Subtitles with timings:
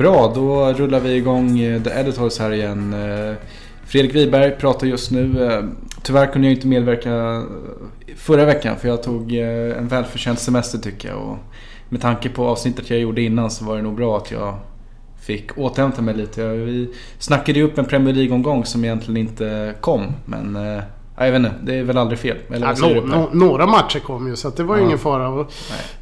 [0.00, 2.92] Bra, då rullar vi igång eh, The Editors här igen.
[2.92, 3.34] Eh,
[3.84, 5.44] Fredrik Wiberg pratar just nu.
[5.44, 5.64] Eh,
[6.02, 7.42] tyvärr kunde jag inte medverka
[8.16, 11.18] förra veckan för jag tog en välförtjänt semester tycker jag.
[11.18, 11.36] Och
[11.88, 14.54] med tanke på avsnittet jag gjorde innan så var det nog bra att jag
[15.20, 16.48] fick återhämta mig lite.
[16.48, 20.12] Vi snackade ju upp en Premier League-omgång som egentligen inte kom.
[20.24, 20.58] Men
[21.26, 22.36] jag vet inte, det är väl aldrig fel.
[22.50, 24.86] Eller ja, no, no, några matcher kom ju så det var ju ja.
[24.86, 25.28] ingen fara.
[25.28, 25.52] Och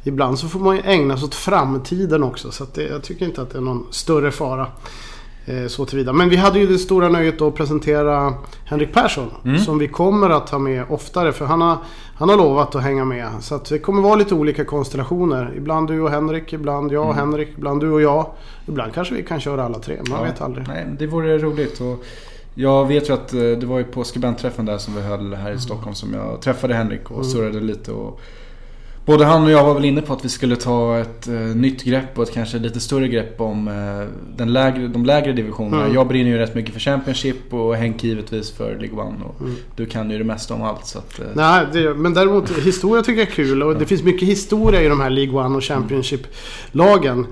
[0.03, 2.51] ibland så får man ju ägna sig åt framtiden också.
[2.51, 4.67] Så det, jag tycker inte att det är någon större fara.
[5.49, 6.13] Eh, så tillvida.
[6.13, 8.33] Men vi hade ju det stora nöjet att presentera
[8.65, 9.31] Henrik Persson.
[9.45, 9.59] Mm.
[9.59, 11.31] Som vi kommer att ha med oftare.
[11.31, 11.77] För han har,
[12.15, 13.27] han har lovat att hänga med.
[13.41, 15.53] Så att det kommer vara lite olika konstellationer.
[15.57, 17.17] Ibland du och Henrik, ibland jag och mm.
[17.17, 18.25] Henrik, ibland du och jag.
[18.65, 19.97] Ibland kanske vi kan köra alla tre.
[20.09, 20.25] Man ja.
[20.25, 20.67] vet aldrig.
[20.67, 21.81] Nej, det vore roligt.
[21.81, 22.05] Och
[22.55, 25.47] jag vet ju att eh, det var ju på skribentträffen där som vi höll här
[25.47, 25.59] i mm.
[25.59, 27.29] Stockholm som jag träffade Henrik och mm.
[27.29, 27.91] surrade lite.
[27.91, 28.21] Och
[29.05, 31.83] både han och jag var väl inne på att vi skulle ta ett uh, nytt
[31.83, 35.83] grepp och ett kanske lite större grepp om uh, den lägre, de lägre divisionerna.
[35.83, 35.95] Mm.
[35.95, 39.17] Jag brinner ju rätt mycket för Championship och Henk givetvis för League One.
[39.25, 39.55] Och mm.
[39.75, 40.85] Du kan ju det mesta om allt.
[40.85, 41.25] Så att, uh...
[41.33, 44.87] Nej, det, men däremot historia tycker jag är kul och det finns mycket historia i
[44.87, 47.27] de här League One och Championship-lagen.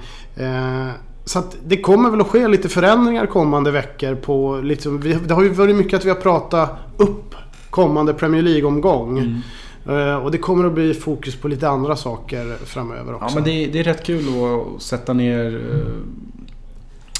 [1.28, 5.44] Så att det kommer väl att ske lite förändringar kommande veckor på liksom, Det har
[5.44, 7.36] ju varit mycket att vi har pratat upp
[7.70, 9.20] kommande Premier League-omgång.
[9.20, 9.42] Mm.
[9.90, 13.26] Uh, och det kommer att bli fokus på lite andra saker framöver också.
[13.30, 15.86] Ja men det, det är rätt kul att sätta ner uh,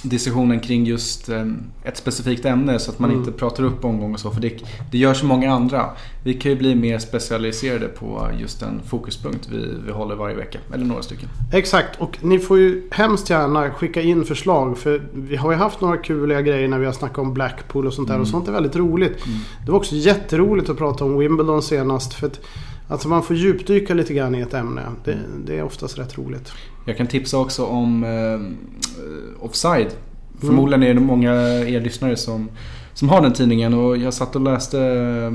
[0.10, 1.46] diskussionen kring just eh,
[1.84, 3.22] ett specifikt ämne så att man mm.
[3.22, 4.32] inte pratar upp omgång och så.
[4.32, 5.90] För det, det gör så många andra.
[6.24, 10.60] Vi kan ju bli mer specialiserade på just en fokuspunkt vi, vi håller varje vecka.
[10.74, 11.30] Eller några stycken.
[11.54, 14.78] Exakt och ni får ju hemskt gärna skicka in förslag.
[14.78, 17.94] För vi har ju haft några kuliga grejer när vi har snackat om Blackpool och
[17.94, 18.16] sånt där.
[18.16, 18.22] Mm.
[18.22, 19.26] Och sånt är väldigt roligt.
[19.26, 19.40] Mm.
[19.66, 22.14] Det var också jätteroligt att prata om Wimbledon senast.
[22.14, 22.40] För att
[22.88, 24.82] Alltså man får djupdyka lite grann i ett ämne.
[25.04, 26.52] Det, det är oftast rätt roligt.
[26.86, 29.88] Jag kan tipsa också om eh, Offside.
[29.88, 30.48] Mm.
[30.48, 32.50] Förmodligen är det många er lyssnare som,
[32.94, 35.34] som har den tidningen och jag satt och läste eh,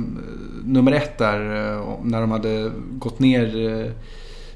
[0.64, 3.90] nummer ett där eh, när de hade gått ner eh,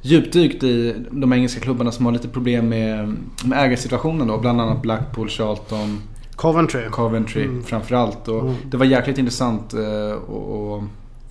[0.02, 4.38] djupdykt i de engelska klubbarna som har lite problem med, med ägarsituationen då.
[4.38, 6.02] Bland annat Blackpool, Charlton,
[6.36, 6.88] Coventry.
[6.90, 7.62] Coventry mm.
[7.62, 8.28] framförallt.
[8.28, 8.54] Och mm.
[8.64, 10.82] Det var jäkligt intressant att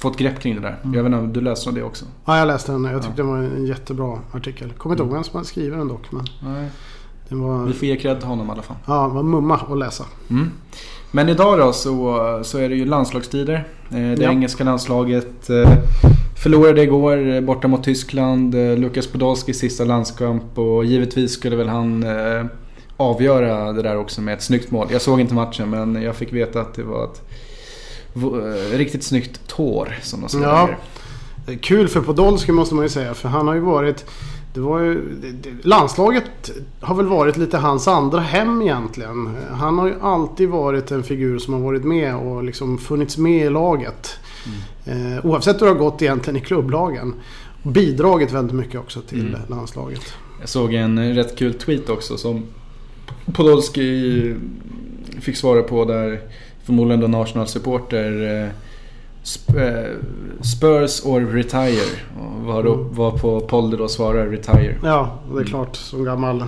[0.05, 0.79] få ett grepp kring det där.
[0.83, 0.93] Mm.
[0.93, 2.05] Jag vet inte om du läste det också?
[2.25, 2.83] Ja, jag läste den.
[2.83, 3.23] Jag tyckte ja.
[3.23, 4.73] det var en jättebra artikel.
[4.77, 6.11] Kommer inte ihåg vem som hade skrivit den dock.
[6.11, 6.69] Men Nej.
[7.29, 7.65] Var...
[7.65, 8.77] Vi får ge cred till honom i alla fall.
[8.85, 10.05] Ja, det var mumma att läsa.
[10.29, 10.51] Mm.
[11.11, 13.67] Men idag då så, så är det ju landslagstider.
[13.89, 14.29] Eh, det ja.
[14.29, 15.71] engelska landslaget eh,
[16.43, 18.53] förlorade igår eh, borta mot Tyskland.
[18.53, 22.05] Lukas Podolski sista landskamp och givetvis skulle väl han
[22.97, 24.87] avgöra det där också med ett snyggt mål.
[24.91, 27.21] Jag såg inte matchen men jag fick veta att det var ett
[28.71, 30.45] riktigt snyggt tår som de säger.
[30.45, 30.69] Ja.
[31.61, 34.05] Kul för Podolski måste man ju säga för han har ju varit
[34.55, 35.01] det var ju,
[35.61, 39.37] landslaget har väl varit lite hans andra hem egentligen.
[39.51, 43.45] Han har ju alltid varit en figur som har varit med och liksom funnits med
[43.45, 44.19] i laget.
[44.85, 45.15] Mm.
[45.15, 47.13] Eh, oavsett hur det har gått egentligen i klubblagen.
[47.63, 49.39] Bidragit väldigt mycket också till mm.
[49.47, 50.13] landslaget.
[50.39, 52.43] Jag såg en rätt kul tweet också som
[53.33, 54.35] Podolski
[55.21, 56.21] fick svara på där
[56.65, 58.49] förmodligen då Arsenal-supporter eh,
[59.25, 59.95] Eh,
[60.41, 61.99] Spurs or retire.
[62.19, 63.19] Och var, då, mm.
[63.19, 64.75] på Polder då svarar retire.
[64.83, 65.45] Ja, det är mm.
[65.45, 65.75] klart.
[65.75, 66.45] Som gammal...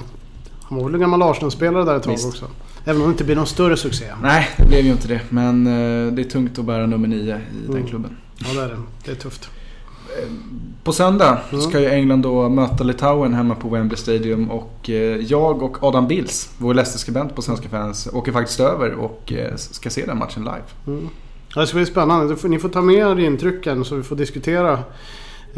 [0.61, 2.27] Han var väl en gammal Arsenal-spelare där ett tag Visst.
[2.27, 2.45] också.
[2.85, 4.05] Även om det inte blir någon större succé.
[4.21, 5.21] Nej, det blev ju inte det.
[5.29, 7.73] Men eh, det är tungt att bära nummer nio i mm.
[7.73, 8.17] den klubben.
[8.37, 8.77] Ja, det är det.
[9.05, 9.49] Det är tufft.
[10.17, 10.29] Eh,
[10.83, 11.61] på söndag mm.
[11.61, 14.51] ska ju England då möta Litauen hemma på Wembley Stadium.
[14.51, 19.33] Och eh, jag och Adam Bills, vår Leicester-skribent på Svenska fans, åker faktiskt över och
[19.33, 20.63] eh, ska se den matchen live.
[20.87, 21.09] Mm.
[21.55, 22.35] Det ska bli spännande.
[22.43, 24.79] Ni får ta med er intrycken så vi får diskutera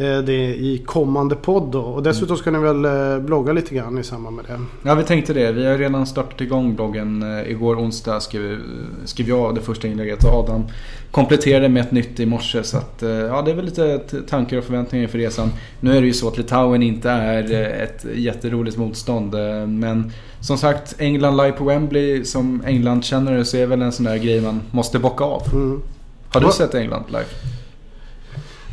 [0.05, 1.81] det i kommande podd då.
[1.81, 4.59] Och dessutom ska ni väl eh, blogga lite grann i samband med det.
[4.83, 5.51] Ja vi tänkte det.
[5.51, 7.37] Vi har redan startat igång bloggen.
[7.37, 8.59] Eh, igår onsdag skrev,
[9.05, 10.63] skrev jag det första inlägget och Adam
[11.11, 12.63] kompletterade med ett nytt i morse.
[12.63, 13.99] Så att, ja det är väl lite
[14.29, 15.51] tankar och förväntningar inför resan.
[15.79, 17.53] Nu är det ju så att Litauen inte är
[17.83, 19.35] ett jätteroligt motstånd.
[19.67, 22.25] Men som sagt, England live på Wembley.
[22.25, 25.43] Som England känner det så är väl en sån där grej man måste bocka av.
[25.53, 25.81] Mm.
[26.29, 27.25] Har du sett England live?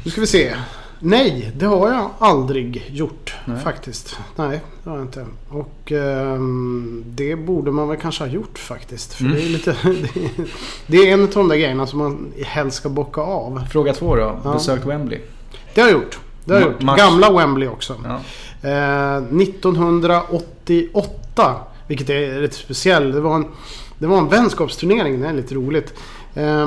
[0.05, 0.55] Nu ska vi se.
[1.01, 3.61] Nej, det har jag aldrig gjort Nej.
[3.61, 4.19] faktiskt.
[4.37, 5.27] Nej, det har jag inte.
[5.49, 9.15] Och um, det borde man väl kanske ha gjort faktiskt.
[9.15, 9.37] För mm.
[9.37, 10.31] det, är lite, det, är,
[10.87, 13.65] det är en av de där grejerna som man helst ska bocka av.
[13.71, 14.41] Fråga två då.
[14.45, 14.53] Ja.
[14.53, 15.21] Besökt Wembley?
[15.75, 16.19] Det har jag gjort.
[16.45, 16.81] Det har jag gjort.
[16.97, 17.97] Gamla Wembley också.
[18.05, 18.21] Ja.
[18.69, 21.55] Eh, 1988.
[21.87, 23.15] Vilket är rätt speciellt.
[23.15, 23.47] Det var en,
[23.99, 25.21] det var en vänskapsturnering.
[25.21, 25.95] Det är lite roligt.
[26.35, 26.67] Eh,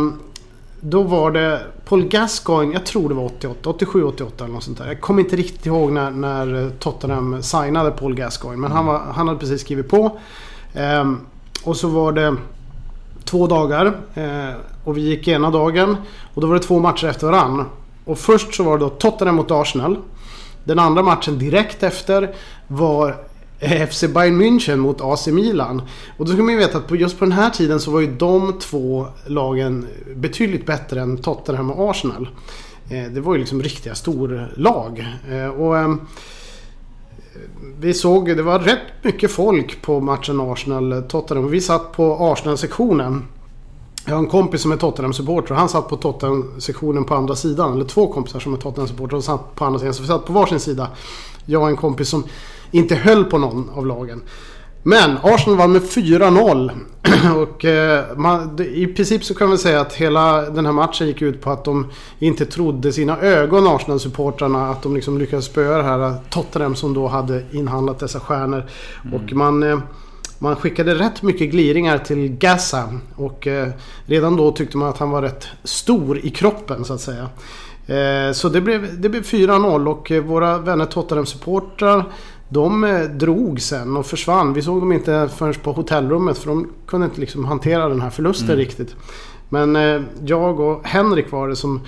[0.82, 4.78] då var det Paul Gascoigne, jag tror det var 88, 87, 88 eller något sånt
[4.78, 4.88] där.
[4.88, 8.62] Jag kommer inte riktigt ihåg när, när Tottenham signade Paul Gascoigne.
[8.62, 10.20] Men han, var, han hade precis skrivit på.
[10.74, 11.12] Eh,
[11.64, 12.36] och så var det
[13.26, 13.86] två dagar.
[14.14, 14.54] Eh,
[14.84, 15.98] och vi gick ena dagen.
[16.34, 17.66] Och då var det två matcher efter varann.
[18.06, 19.98] Och först så var det då Tottenham mot Arsenal.
[20.64, 22.36] Den andra matchen direkt efter
[22.68, 23.16] var
[23.60, 25.82] Eh, FC Bayern München mot AC Milan.
[26.18, 28.16] Och då ska man ju veta att just på den här tiden så var ju
[28.16, 32.30] de två lagen betydligt bättre än Tottenham och Arsenal.
[32.90, 35.08] Eh, det var ju liksom riktiga storlag.
[35.32, 36.02] Eh, och ehm,
[37.80, 41.50] vi såg, det var rätt mycket folk på matchen Arsenal-Tottenham.
[41.50, 43.26] Vi satt på Arsenal-sektionen.
[44.06, 47.74] Jag har en kompis som är Tottenham-supporter och han satt på Tottenham-sektionen på andra sidan.
[47.74, 49.94] Eller två kompisar som är Tottenham-supporter och satt på andra sidan.
[49.94, 50.88] Så vi satt på varsin sida.
[51.46, 52.24] Jag och en kompis som
[52.72, 54.22] inte höll på någon av lagen.
[54.84, 56.72] Men Arsenal vann med 4-0.
[57.38, 61.22] Och eh, man, i princip så kan vi säga att hela den här matchen gick
[61.22, 61.88] ut på att de
[62.20, 64.70] inte trodde sina ögon, Arsenal-supportrarna.
[64.72, 68.66] Att de liksom lyckades spöa det här Tottenham som då hade inhandlat dessa stjärnor.
[69.06, 69.14] Mm.
[69.14, 69.64] Och man...
[69.64, 69.80] Eh,
[70.42, 73.70] man skickade rätt mycket gliringar till Gaza och eh,
[74.06, 77.30] redan då tyckte man att han var rätt stor i kroppen så att säga.
[77.88, 82.04] Eh, så det blev, det blev 4-0 och eh, våra vänner Tottenham-supportrar
[82.50, 84.54] de eh, drog sen och försvann.
[84.54, 88.10] Vi såg dem inte förrän på hotellrummet för de kunde inte liksom hantera den här
[88.10, 88.58] förlusten mm.
[88.58, 88.96] riktigt.
[89.50, 91.82] Men eh, jag och Henrik var det som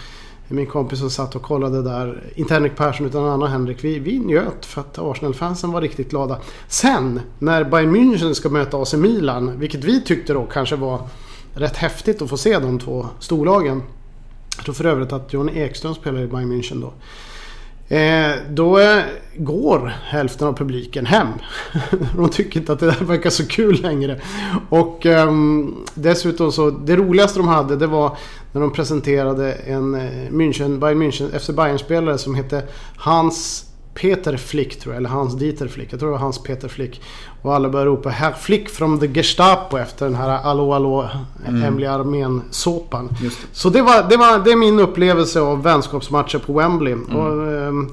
[0.47, 2.23] min kompis som satt och kollade där.
[2.35, 3.83] Inte Henrik Persson utan en annan Henrik.
[3.83, 6.37] Vi, vi njöt för att Arsenal-fansen var riktigt glada.
[6.67, 9.59] Sen när Bayern München ska möta AC Milan.
[9.59, 11.01] Vilket vi tyckte då kanske var
[11.53, 13.83] rätt häftigt att få se de två storlagen.
[14.55, 16.93] Jag tror för övrigt att Johnny Ekström spelar i Bayern München då.
[17.91, 19.03] Eh, då eh,
[19.37, 21.27] går hälften av publiken hem.
[22.15, 24.21] De tycker inte att det där verkar så kul längre.
[24.69, 25.31] Och eh,
[25.93, 28.17] dessutom så, det roligaste de hade det var
[28.51, 32.63] när de presenterade en eh, München, Bayern München, FC Bayern-spelare som hette
[32.97, 35.93] Hans Peter Flick tror jag, eller Hans Dieter Flick.
[35.93, 37.01] Jag tror det var Hans Peter Flick.
[37.41, 41.09] Och alla började ropa Herr Flick from the Gestapo efter den här Allå Allå
[41.47, 41.61] mm.
[41.61, 43.09] Hemliga Armén-såpan.
[43.51, 46.93] Så det, var, det, var, det är min upplevelse av vänskapsmatcher på Wembley.
[46.93, 47.15] Mm.
[47.15, 47.89] Och, ehm,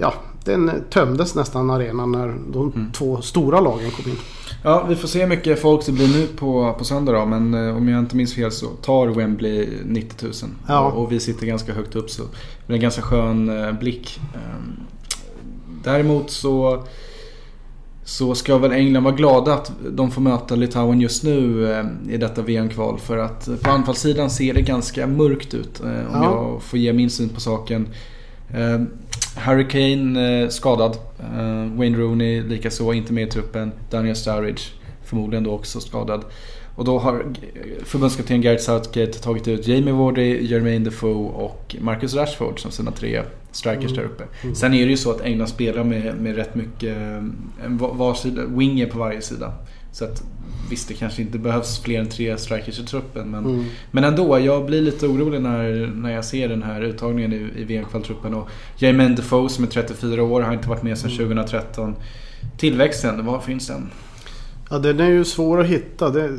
[0.00, 0.14] ja,
[0.44, 2.92] den tömdes nästan arenan när de mm.
[2.92, 4.18] två stora lagen kom in.
[4.62, 7.26] Ja, vi får se hur mycket folk det blir nu på, på söndag då.
[7.26, 10.32] Men eh, om jag inte minns fel så tar Wembley 90 000.
[10.68, 10.80] Ja.
[10.80, 14.20] Och, och, vi sitter ganska högt upp så det blir en ganska skön eh, blick.
[14.34, 14.86] Um,
[15.84, 16.84] Däremot så,
[18.04, 22.16] så ska väl England vara glada att de får möta Litauen just nu eh, i
[22.16, 22.98] detta VM-kval.
[22.98, 26.24] För att på anfallssidan ser det ganska mörkt ut eh, om ja.
[26.24, 27.88] jag får ge min syn på saken.
[28.54, 28.80] Eh,
[29.36, 30.96] Harry Kane skadad.
[31.74, 33.72] Wayne Rooney likaså inte med i truppen.
[33.90, 34.62] Daniel Sturridge
[35.04, 36.24] förmodligen då också skadad.
[36.76, 37.24] Och då har
[37.84, 43.22] förbundskapten Gareth Southgate tagit ut Jamie Vardy, Jermaine Defoe och Marcus Rashford som sina tre
[43.50, 43.96] strikers mm.
[43.96, 44.24] där uppe.
[44.42, 44.54] Mm.
[44.54, 46.96] Sen är det ju så att England spelar med, med rätt mycket
[47.64, 49.52] en varsida, winger på varje sida.
[49.92, 50.22] Så att
[50.70, 53.30] visst, det kanske inte behövs fler än tre strikers i truppen.
[53.30, 53.64] Men, mm.
[53.90, 57.64] men ändå, jag blir lite orolig när, när jag ser den här uttagningen i, i
[57.64, 58.34] VM-kvaltruppen.
[58.34, 61.84] Och Jermaine Defoe som är 34 år har inte varit med sedan 2013.
[61.84, 62.00] Mm.
[62.56, 63.90] Tillväxten, var finns den?
[64.70, 66.10] Ja, den är ju svår att hitta.
[66.10, 66.38] Det,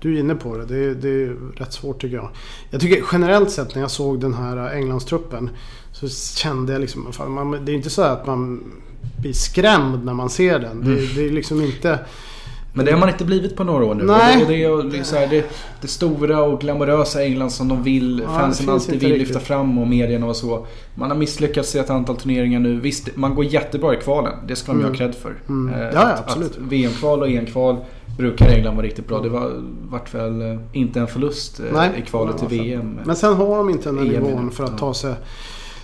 [0.00, 0.64] du är inne på det.
[0.64, 0.94] det.
[0.94, 2.30] Det är rätt svårt tycker jag.
[2.70, 5.50] Jag tycker generellt sett när jag såg den här Englandstruppen
[5.92, 7.12] så kände jag liksom...
[7.12, 8.64] Fan, man, det är inte så att man
[9.20, 10.82] blir skrämd när man ser den.
[10.82, 10.96] Mm.
[10.96, 11.98] Det, det är liksom inte...
[12.74, 14.04] Men det har man inte blivit på några år nu.
[14.04, 14.42] Nej.
[14.42, 15.44] Och det, och det, är så här, det,
[15.80, 19.28] det, stora och glamorösa England som de vill, ja, fansen alltid vill riktigt.
[19.28, 20.66] lyfta fram och medierna och så.
[20.94, 22.80] Man har misslyckats i ett antal turneringar nu.
[22.80, 24.32] Visst, man går jättebra i kvalen.
[24.46, 24.90] Det ska de mm.
[24.90, 25.34] ha cred för.
[25.48, 25.74] Mm.
[25.74, 26.58] Eh, ja, ja, absolut.
[26.58, 27.76] VM-kval och EM-kval
[28.18, 29.20] brukar England vara riktigt bra.
[29.20, 31.90] Det var vart väl eh, inte en förlust eh, Nej.
[31.98, 33.00] i kvalet till VM.
[33.04, 35.14] Men sen har de inte den här nivån för att ta sig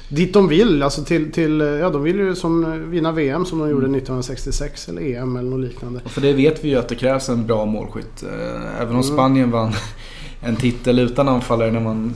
[0.08, 0.82] dit de vill.
[0.82, 4.98] Alltså till, till, ja, de vill ju som vinna VM som de gjorde 1966 mm.
[4.98, 6.00] eller EM eller något liknande.
[6.04, 8.22] Och för det vet vi ju att det krävs en bra målskytt.
[8.22, 9.02] Eh, även om mm.
[9.02, 9.72] Spanien vann
[10.40, 12.14] en titel utan anfallare när man...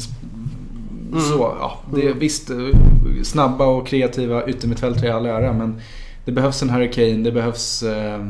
[1.13, 1.25] Mm.
[1.25, 1.81] Så, ja.
[1.95, 2.19] Det, mm.
[2.19, 2.57] Visst, eh,
[3.23, 5.81] snabba och kreativa yttermittfältare i all ära men
[6.25, 7.83] det behövs en Hurricane, det behövs...
[7.83, 8.27] Eh...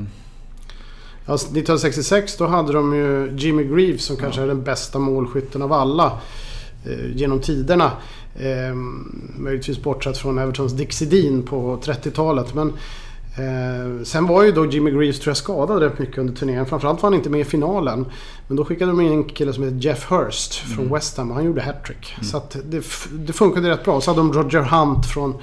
[1.26, 5.72] Alltså, 1966 då hade de ju Jimmy Greaves som kanske är den bästa målskytten av
[5.72, 6.18] alla
[6.86, 7.92] eh, genom tiderna.
[8.36, 8.74] Eh,
[9.36, 12.54] möjligtvis bortsett från Evertons Dick Sedin på 30-talet.
[12.54, 16.66] Men eh, sen var ju då Jimmy Greaves tror jag skadad rätt mycket under turneringen.
[16.66, 18.06] Framförallt var han inte med i finalen.
[18.48, 20.94] Men då skickade de in en kille som heter Jeff Hurst från mm.
[20.94, 22.14] West Ham och han gjorde hattrick.
[22.14, 22.24] Mm.
[22.24, 24.00] Så att det, det funkade rätt bra.
[24.00, 25.34] Så hade de Roger Hunt från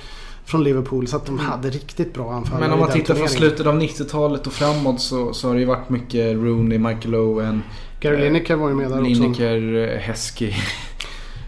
[0.50, 1.08] från Liverpool.
[1.08, 1.46] Så att de mm.
[1.46, 2.60] hade riktigt bra anfall.
[2.60, 5.65] Men om man tittar från slutet av 90-talet och framåt så, så har det ju
[5.65, 7.63] varit mycket Rooney, Michael Owen.
[8.00, 9.41] Gary Lineker var ju med där Lineker, också.
[9.41, 10.53] Lineker, Heskey.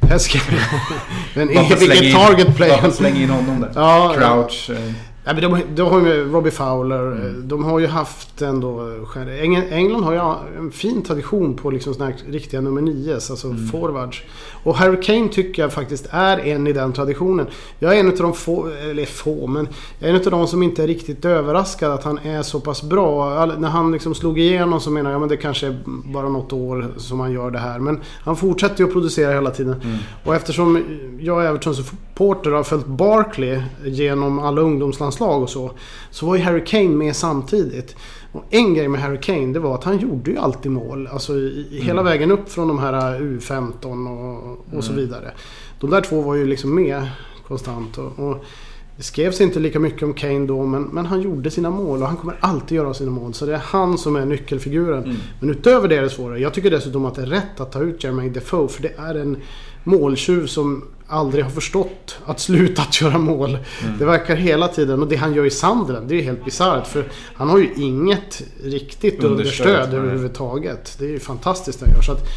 [0.10, 0.42] Heskey.
[1.34, 2.82] Den eviga target player.
[2.82, 3.72] Bara slänga in honom där.
[3.76, 4.70] Ja, Crouch.
[4.70, 5.11] Eh.
[5.24, 7.12] Ja, men de, de har ju Robbie Fowler.
[7.12, 7.48] Mm.
[7.48, 8.90] De har ju haft ändå...
[9.72, 13.68] England har ju en fin tradition på liksom såna här riktiga nummer 9 alltså mm.
[13.68, 14.22] forwards.
[14.64, 17.48] Och Harry Kane tycker jag faktiskt är en i den traditionen.
[17.80, 19.68] Jag är en av de få, eller få, men
[20.00, 22.84] jag är en av de som inte är riktigt överraskad att han är så pass
[22.84, 23.46] bra.
[23.46, 26.94] när han liksom slog igenom så menar jag att det kanske är bara något år
[26.98, 27.80] som han gör det här.
[27.80, 29.82] Men han fortsätter ju att producera hela tiden.
[29.84, 29.98] Mm.
[30.24, 30.84] Och eftersom
[31.20, 35.72] jag är Evertons supporter har följt Barkley genom alla ungdomslandslag och så.
[36.12, 37.96] Så var ju Harry Kane med samtidigt.
[38.32, 41.08] Och en grej med Harry Kane det var att han gjorde ju alltid mål.
[41.08, 41.86] Alltså i, mm.
[41.86, 44.82] hela vägen upp från de här U15 och, och mm.
[44.82, 45.32] så vidare.
[45.80, 47.08] De där två var ju liksom med
[47.48, 47.98] konstant.
[47.98, 48.46] Och, och
[48.98, 52.08] det skrevs inte lika mycket om Kane då men, men, han gjorde sina mål och
[52.08, 53.34] han kommer alltid göra sina mål.
[53.34, 55.04] Så det är han som är nyckelfiguren.
[55.04, 55.18] Mm.
[55.40, 56.40] Men utöver det är det svårare.
[56.40, 59.16] Jag tycker dessutom att det är rätt att ta ut Jermaine Defoe för det är
[59.16, 59.38] en
[59.84, 63.50] måltjuv som aldrig har förstått att sluta att göra mål.
[63.84, 63.98] Mm.
[63.98, 66.88] Det verkar hela tiden, och det han gör i Sandren, det är helt bisarrt.
[66.88, 70.96] För han har ju inget riktigt understöd, understöd överhuvudtaget.
[71.00, 72.02] Det är ju fantastiskt det han gör.
[72.02, 72.28] Så att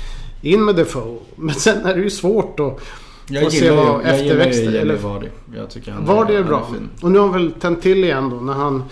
[0.43, 1.19] in med Defoe.
[1.37, 2.81] Men sen är det ju svårt att
[3.29, 4.65] jag se vad jag efterväxter...
[4.65, 5.29] Jag gillar Vardy.
[5.57, 6.69] Jag tycker han Vardy är, är bra.
[6.71, 8.85] Är och nu har han väl tänt till igen då när han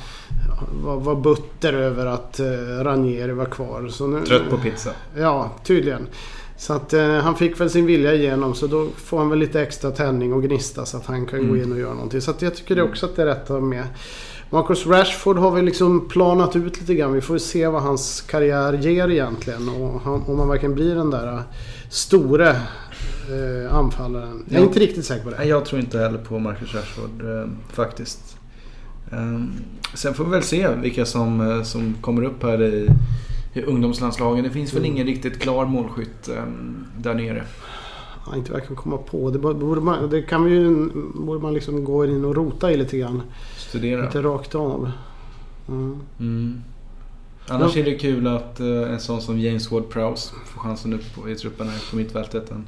[0.84, 3.88] var, var butter över att uh, Ranieri var kvar.
[3.88, 4.90] Så nu, Trött på pizza.
[5.16, 6.06] Ja, tydligen.
[6.62, 9.62] Så att eh, han fick väl sin vilja igenom så då får han väl lite
[9.62, 11.50] extra tändning och gnista så att han kan mm.
[11.50, 12.20] gå in och göra någonting.
[12.20, 13.84] Så att jag tycker det också att det är rätt att ha med.
[14.50, 17.12] Marcus Rashford har vi liksom planat ut lite grann.
[17.12, 19.68] Vi får se vad hans karriär ger egentligen.
[19.68, 21.40] Och han, om han verkligen blir den där eh,
[21.88, 24.44] store eh, anfallaren.
[24.48, 25.44] Jag är inte riktigt säker på det.
[25.44, 28.36] Jag tror inte heller på Marcus Rashford eh, faktiskt.
[29.10, 29.52] Um,
[29.94, 32.88] sen får vi väl se vilka som, eh, som kommer upp här i
[33.54, 34.44] ungdomslandslagen.
[34.44, 34.92] Det finns väl mm.
[34.92, 37.44] ingen riktigt klar målskytt um, där nere.
[38.26, 39.30] Ja, inte verkar komma på.
[39.30, 42.98] Det, borde man, det kan ju, borde man liksom gå in och rota i lite
[42.98, 43.22] grann.
[43.56, 44.04] Studera.
[44.04, 44.90] Inte rakt av.
[45.68, 46.00] Mm.
[46.20, 46.62] Mm.
[47.46, 51.34] Annars är det kul att uh, en sån som James Ward-Prowse får chansen upp i
[51.34, 52.50] truppen här på mittfältet.
[52.50, 52.64] Mm.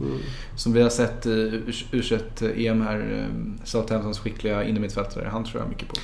[0.56, 1.62] Som vi har sett i
[1.92, 5.28] U21-EM här, um, Southamptons skickliga innermittfältare.
[5.32, 5.94] Han tror jag mycket på.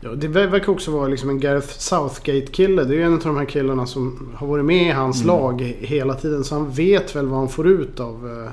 [0.00, 2.84] Ja, det verkar också vara liksom en Gareth Southgate-kille.
[2.84, 5.36] Det är ju en av de här killarna som har varit med i hans mm.
[5.36, 6.44] lag hela tiden.
[6.44, 8.50] Så han vet väl vad han får ut av,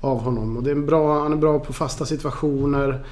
[0.00, 0.56] av honom.
[0.56, 3.04] Och det är bra, han är bra på fasta situationer.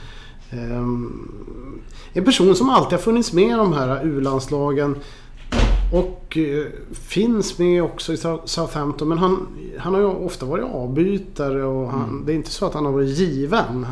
[0.52, 4.96] Um, en person som alltid har funnits med i de här U-landslagen.
[5.92, 9.08] Och eh, finns med också i Southampton.
[9.08, 9.46] Men han,
[9.78, 12.26] han har ju ofta varit avbytare och han, mm.
[12.26, 13.86] det är inte så att han har varit given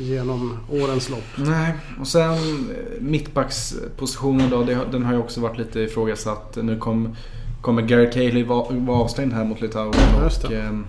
[0.00, 1.24] genom årens lopp.
[1.36, 4.66] Nej, och sen eh, mittbackspositionen då.
[4.92, 6.58] Den har ju också varit lite ifrågasatt.
[6.62, 7.16] Nu kom,
[7.60, 9.94] kommer Gary Cahill vara avstängd här mot Litauen.
[10.24, 10.80] Och, eh,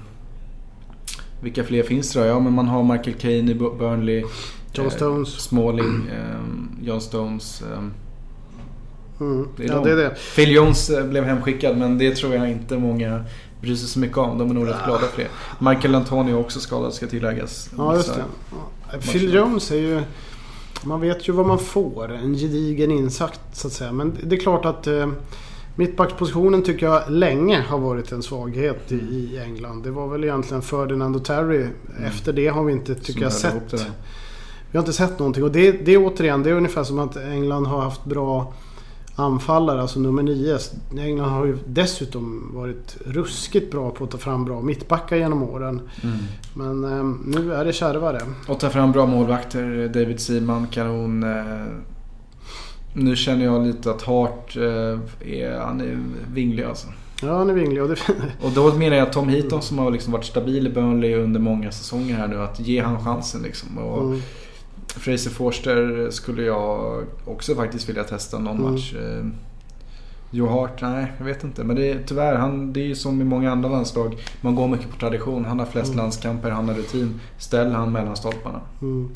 [1.41, 2.25] vilka fler finns det då?
[2.25, 4.23] Ja, men man har Michael Caine i Burnley.
[4.73, 5.29] John eh, Stones.
[5.29, 7.61] Smalling, eh, John Stones.
[7.61, 7.83] Eh,
[9.19, 9.47] Mm.
[9.57, 10.15] Det är ja, det är det.
[10.35, 13.23] Phil Jones eh, blev hemskickad men det tror jag inte många
[13.61, 14.37] bryr sig så mycket om.
[14.37, 15.29] De är nog rätt glada för det.
[15.59, 17.69] Michael Antonio är också skadad ska tilläggas.
[17.77, 18.23] Ja, just det.
[18.91, 18.97] Ja.
[18.99, 20.01] Phil Jones är ju...
[20.83, 22.11] Man vet ju vad man får.
[22.11, 23.91] En gedigen insats så att säga.
[23.91, 25.07] Men det är klart att eh,
[25.75, 29.83] mittbackspositionen tycker jag länge har varit en svaghet i, i England.
[29.83, 31.57] Det var väl egentligen Ferdinand och Terry.
[31.57, 32.03] Mm.
[32.05, 33.73] Efter det har vi inte, tycker jag, sett...
[34.71, 35.43] Vi har inte sett någonting.
[35.43, 38.53] Och det, det är återigen, det är ungefär som att England har haft bra
[39.17, 40.57] anfallare, alltså nummer nio.
[40.99, 45.81] England har ju dessutom varit ruskigt bra på att ta fram bra mittbackar genom åren.
[46.03, 46.17] Mm.
[46.53, 48.21] Men eh, nu är det kärvare.
[48.47, 49.87] Och ta fram bra målvakter.
[49.93, 51.23] David Seaman, kanon.
[51.23, 51.65] Eh,
[52.93, 55.99] nu känner jag lite att Hart eh, är, han är
[56.33, 56.87] vinglig alltså.
[57.21, 57.83] Ja, han är vinglig.
[57.83, 57.95] Och, det...
[58.41, 61.71] och då menar jag Tom Heaton som har liksom varit stabil i Burnley under många
[61.71, 62.41] säsonger här nu.
[62.41, 63.77] Att ge han chansen liksom.
[63.77, 64.21] Och, mm.
[64.87, 68.71] Fraser Forster skulle jag också faktiskt vilja testa någon mm.
[68.71, 68.93] match.
[68.93, 69.25] Eh,
[70.31, 71.63] Joe Hart, nej jag vet inte.
[71.63, 74.17] Men det är, tyvärr, han, det är ju som i många andra landslag.
[74.41, 75.45] Man går mycket på tradition.
[75.45, 75.97] Han har flest mm.
[75.97, 77.19] landskamper, han har rutin.
[77.37, 78.61] Ställ han mellan stolparna.
[78.81, 79.09] Mm.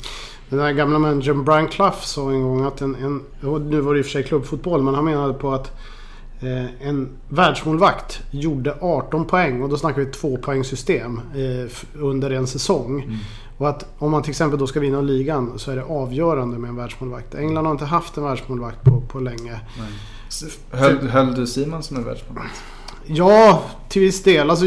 [0.48, 3.22] Den där gamla managern Brian Clough sa en gång att en, en
[3.70, 5.72] nu var det i och för sig klubbfotboll, men han menade på att
[6.40, 13.02] eh, en världsmålvakt gjorde 18 poäng och då snackar vi tvåpoängssystem eh, under en säsong.
[13.02, 13.16] Mm.
[13.62, 16.68] Och att om man till exempel då ska vinna ligan så är det avgörande med
[16.68, 17.34] en världsmålvakt.
[17.34, 19.60] England har inte haft en världsmålvakt på, på länge.
[20.70, 22.62] Höll, höll du Simon som en världsmålvakt?
[23.06, 24.50] Ja, till viss del.
[24.50, 24.64] Alltså,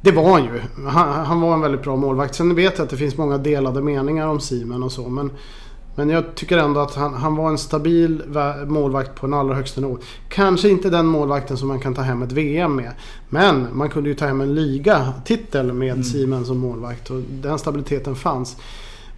[0.00, 0.60] det var han ju.
[0.88, 2.34] Han, han, var en väldigt bra målvakt.
[2.34, 5.08] Sen vet jag att det finns många delade meningar om Simon och så.
[5.08, 5.30] Men
[5.96, 8.22] men jag tycker ändå att han, han var en stabil
[8.66, 9.98] målvakt på den allra högsta nivå.
[10.28, 12.92] Kanske inte den målvakten som man kan ta hem ett VM med.
[13.28, 16.04] Men man kunde ju ta hem en ligatitel med mm.
[16.04, 18.56] Simen som målvakt och den stabiliteten fanns.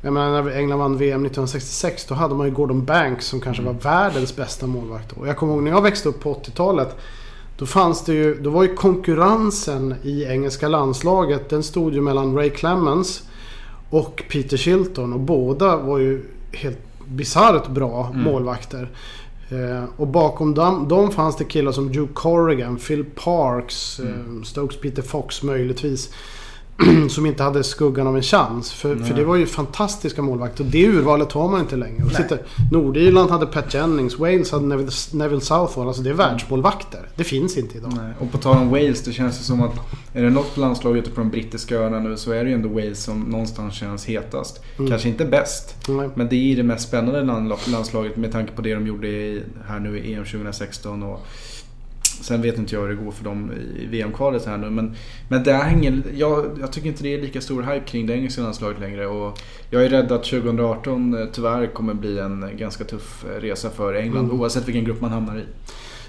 [0.02, 3.62] Jag menar när England vann VM 1966 då hade man ju Gordon Banks som kanske
[3.62, 5.12] var världens bästa målvakt.
[5.12, 6.96] Och jag kommer ihåg när jag växte upp på 80-talet.
[7.58, 12.36] Då fanns det ju, då var ju konkurrensen i engelska landslaget den stod ju mellan
[12.36, 13.22] Ray Clemens
[13.90, 18.22] och Peter Shilton och båda var ju helt bisarrt bra mm.
[18.22, 18.88] målvakter.
[19.48, 24.38] Eh, och bakom dem, dem fanns det killar som Joe Corrigan, Phil Parks, mm.
[24.38, 26.10] eh, Stokes Peter Fox möjligtvis.
[27.08, 28.72] som inte hade skuggan av en chans.
[28.72, 30.64] För, för det var ju fantastiska målvakter.
[30.64, 32.04] Och det urvalet har man inte längre.
[32.04, 32.42] Och sitter,
[32.72, 35.86] Nordirland hade Pat Jennings, Wales hade Neville, Neville Southall.
[35.86, 37.08] Alltså det är världsmålvakter.
[37.16, 37.92] Det finns inte idag.
[37.96, 38.12] Nej.
[38.18, 39.74] Och på tal om Wales, det känns som att
[40.12, 42.68] är det något landslag ute på de brittiska öarna nu så är det ju ändå
[42.68, 44.62] Wales som någonstans känns hetast.
[44.78, 44.90] Mm.
[44.90, 46.08] Kanske inte bäst, Nej.
[46.14, 47.22] men det är det mest spännande
[47.66, 51.02] landslaget med tanke på det de gjorde här nu i EM 2016.
[51.02, 51.26] Och
[52.20, 54.70] Sen vet inte jag hur det går för dem i VM-kvalet här nu.
[54.70, 54.94] Men,
[55.28, 58.42] men det hänger, jag, jag tycker inte det är lika stor hype kring det engelska
[58.42, 59.06] landslaget längre.
[59.06, 59.38] Och
[59.70, 63.94] jag är rädd att 2018 eh, tyvärr kommer bli en ganska tuff eh, resa för
[63.94, 64.24] England.
[64.24, 64.40] Mm.
[64.40, 65.44] Oavsett vilken grupp man hamnar i.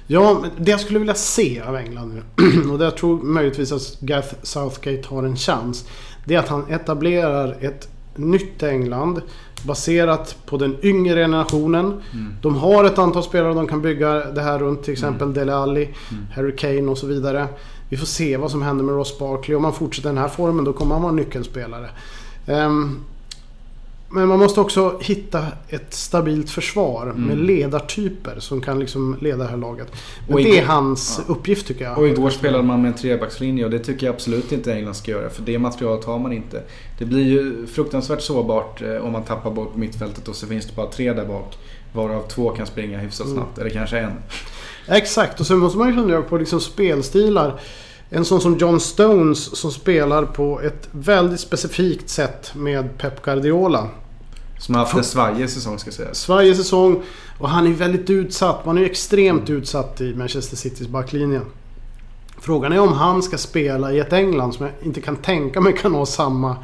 [0.08, 2.62] Ja, det jag skulle vilja se av England nu.
[2.72, 5.88] Och det jag tror möjligtvis att Gareth Southgate har en chans.
[6.26, 7.88] Det är att han etablerar ett
[8.20, 9.22] nytt England
[9.64, 11.86] baserat på den yngre generationen.
[11.86, 12.34] Mm.
[12.42, 14.84] De har ett antal spelare de kan bygga det här runt.
[14.84, 15.34] Till exempel mm.
[15.34, 16.26] Dele Alli, mm.
[16.36, 17.48] Harry Kane och så vidare.
[17.90, 19.58] Vi får se vad som händer med Ross Barkley.
[19.58, 21.90] Om han fortsätter den här formen då kommer han vara nyckelspelare.
[22.48, 23.04] Um,
[24.12, 27.22] men man måste också hitta ett stabilt försvar mm.
[27.22, 29.88] med ledartyper som kan liksom leda det här laget.
[30.30, 31.34] Och det igår, är hans ja.
[31.34, 31.98] uppgift tycker jag.
[31.98, 35.12] Och igår spelade man med en trebackslinje och det tycker jag absolut inte England ska
[35.12, 35.30] göra.
[35.30, 36.64] För det materialet har man inte.
[36.98, 40.76] Det blir ju fruktansvärt sårbart eh, om man tappar bort mittfältet och så finns det
[40.76, 41.58] bara tre där bak.
[41.94, 43.38] Varav två kan springa hyfsat mm.
[43.38, 43.58] snabbt.
[43.58, 43.68] Mm.
[43.68, 44.14] Eller kanske en.
[44.88, 47.60] Exakt och sen måste man ju fundera på liksom spelstilar.
[48.12, 53.88] En sån som John Stones som spelar på ett väldigt specifikt sätt med Pep Guardiola.
[54.60, 56.20] Som har haft en svajig säsong ska sägas.
[56.20, 57.04] Svajig säsong.
[57.40, 58.66] Och han är väldigt utsatt.
[58.66, 61.42] Man är ju extremt utsatt i Manchester Citys backlinje.
[62.42, 65.74] Frågan är om han ska spela i ett England som jag inte kan tänka mig
[65.78, 66.56] kan ha samma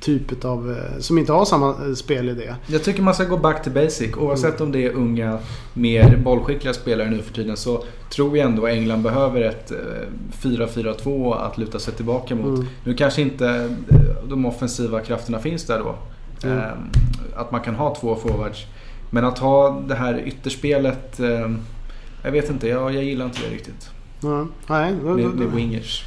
[0.00, 0.70] typ av...
[0.70, 2.54] Eh, som inte har samma eh, spelidé.
[2.66, 4.16] Jag tycker man ska gå back to basic.
[4.16, 4.62] Oavsett mm.
[4.62, 5.38] om det är unga,
[5.74, 9.72] mer bollskickliga spelare nu för tiden så tror jag ändå England behöver ett
[10.42, 12.58] 4-4-2 eh, att luta sig tillbaka mot.
[12.58, 12.66] Mm.
[12.84, 13.76] Nu kanske inte
[14.28, 15.94] de offensiva krafterna finns där då.
[16.48, 16.68] Mm.
[17.36, 18.66] Att man kan ha två forwards.
[19.10, 21.20] Men att ha det här ytterspelet.
[22.22, 23.90] Jag vet inte, jag, jag gillar inte det riktigt.
[24.22, 24.52] Mm.
[24.66, 26.04] Nej, med, med wingers.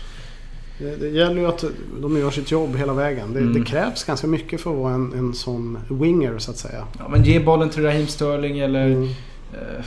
[0.83, 1.63] Det, det, gäller ju att
[2.01, 3.33] de gör sitt jobb hela vägen.
[3.33, 3.53] Det, mm.
[3.53, 6.87] det krävs ganska mycket för att vara en, en sån winger så att säga.
[6.99, 9.03] Ja, men ge bollen till Raheem Sterling eller mm.
[9.53, 9.85] eh,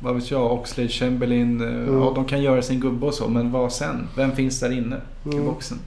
[0.00, 1.60] vad vet jag, Oxlade Chamberlain.
[1.60, 2.00] Eh, mm.
[2.00, 3.28] Ja, de kan göra sin gubbe och så.
[3.28, 4.08] Men vad sen?
[4.16, 5.46] Vem finns där inne i mm.
[5.46, 5.78] boxen?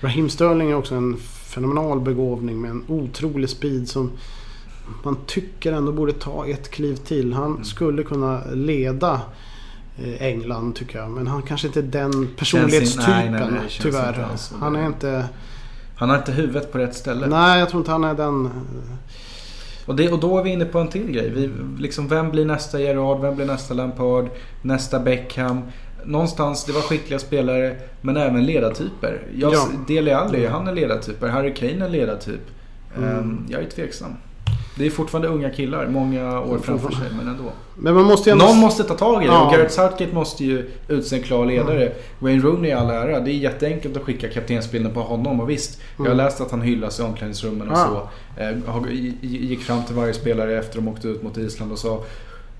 [0.00, 1.16] Raheem Sterling är också en
[1.54, 4.10] fenomenal begåvning med en otrolig speed som
[5.04, 7.32] man tycker ändå borde ta ett kliv till.
[7.32, 7.64] Han mm.
[7.64, 9.20] skulle kunna leda
[10.20, 11.10] England tycker jag.
[11.10, 14.28] Men han kanske inte är den personlighetstypen nej, nej, nej, tyvärr.
[14.60, 15.28] Han är inte...
[15.96, 17.26] Han har inte huvudet på rätt ställe.
[17.26, 18.46] Nej, jag tror inte han är den...
[18.46, 18.52] Eh,
[19.86, 21.30] och, det, och då är vi inne på en till grej.
[21.30, 23.20] Vi, liksom, vem blir nästa Gerard?
[23.20, 24.28] Vem blir nästa Lampard?
[24.62, 25.62] Nästa Beckham?
[26.04, 29.22] Någonstans, det var skickliga spelare men även ledartyper.
[29.34, 29.68] Jag, ja.
[29.86, 31.28] Dele Alli, han är ledartyper.
[31.28, 32.40] Harry Kane är ledartyp.
[32.96, 33.18] Mm.
[33.18, 34.14] Um, jag är tveksam.
[34.78, 37.52] Det är fortfarande unga killar, många år framför sig, men ändå.
[37.74, 38.44] Men man måste ändå...
[38.44, 39.32] Någon måste ta tag i det.
[39.32, 39.46] Ja.
[39.46, 41.82] Och Gareth Southgate måste ju utse en klar ledare.
[41.82, 41.98] Mm.
[42.18, 43.20] Wayne Rooney i all ära.
[43.20, 45.40] Det är jätteenkelt att skicka kaptensbilden på honom.
[45.40, 45.86] Och visst, mm.
[45.96, 46.26] jag har mm.
[46.26, 48.10] läst att han hyllas i omklädningsrummen och ja.
[48.36, 48.42] så.
[48.42, 48.56] Eh,
[49.20, 52.04] gick fram till varje spelare efter de åkte ut mot Island och sa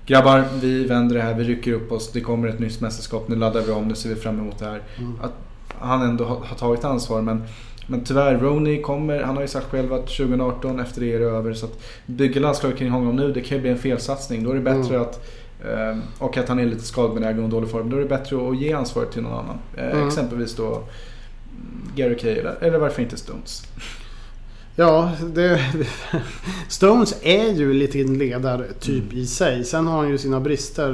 [0.05, 2.11] Grabbar, vi vänder det här, vi rycker upp oss.
[2.11, 3.27] Det kommer ett nytt mästerskap.
[3.27, 4.81] Nu laddar vi om, nu ser vi fram emot det här.
[4.97, 5.19] Mm.
[5.21, 5.33] Att
[5.79, 7.21] han ändå har tagit ansvar.
[7.21, 7.43] Men
[7.89, 11.25] men tyvärr, Rooney kommer, han har ju sagt själv att 2018 efter det är det
[11.25, 11.53] över.
[11.53, 14.43] Så att bygga landslaget kring honom nu, det kan ju bli en felsatsning.
[14.43, 15.01] Då är det bättre mm.
[15.01, 15.25] att
[15.65, 17.89] eh, och att han är lite skadebenägen och dålig form.
[17.89, 19.57] Då är det bättre att ge ansvaret till någon annan.
[19.77, 20.07] Eh, mm.
[20.07, 20.83] Exempelvis då
[21.95, 23.63] Gary Cahill eller varför inte Stones.
[24.75, 25.65] Ja, det,
[26.67, 29.17] Stones är ju lite en ledartyp mm.
[29.17, 29.63] i sig.
[29.63, 30.91] Sen har han ju sina brister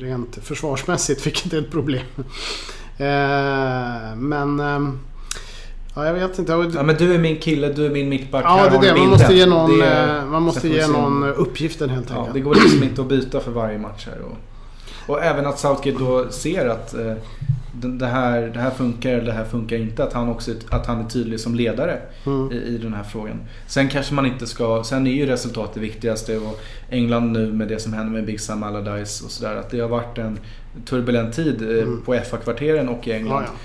[0.00, 2.06] rent försvarsmässigt, vilket är ett problem.
[2.98, 4.60] Eh, men...
[5.96, 6.52] Eh, Ja, jag vet inte.
[6.52, 8.44] Ja, men du är min kille, du är min mittback.
[8.44, 9.00] Ja, det är det.
[9.00, 12.26] Man måste ge någon, är, man måste ge någon uppgiften helt enkelt.
[12.26, 14.20] Ja, det går liksom inte att byta för varje match här.
[14.22, 14.36] Och,
[15.06, 17.14] och även att Southgate då ser att eh,
[17.72, 20.04] det, här, det här funkar eller det här funkar inte.
[20.04, 22.52] Att han också att han är tydlig som ledare mm.
[22.52, 23.40] i, i den här frågan.
[23.66, 24.84] Sen kanske man inte ska...
[24.84, 26.38] Sen är ju resultatet det viktigaste.
[26.38, 29.56] Och England nu med det som händer med Big Sam Allardyce och sådär.
[29.56, 30.38] Att det har varit en
[30.84, 32.02] turbulent tid eh, mm.
[32.02, 33.42] på FA-kvarteren och i England.
[33.42, 33.58] Ja, ja.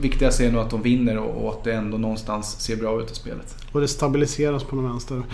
[0.00, 3.14] Viktigaste är nog att de vinner och, att det ändå någonstans ser bra ut i
[3.14, 3.56] spelet.
[3.72, 5.14] Och det stabiliseras på den vänster.
[5.14, 5.26] Mm.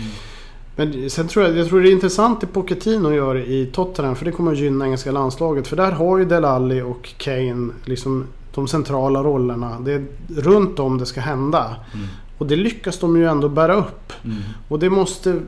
[0.75, 4.15] Men sen tror jag, jag tror det är intressant det Pochettino gör i Tottenham.
[4.15, 5.67] För det kommer att gynna engelska landslaget.
[5.67, 8.25] För där har ju Delali och Kane liksom
[8.55, 9.79] de centrala rollerna.
[9.79, 11.75] Det är runt om det ska hända.
[11.93, 12.07] Mm.
[12.37, 14.13] Och det lyckas de ju ändå bära upp.
[14.23, 14.37] Mm.
[14.67, 15.39] Och det måste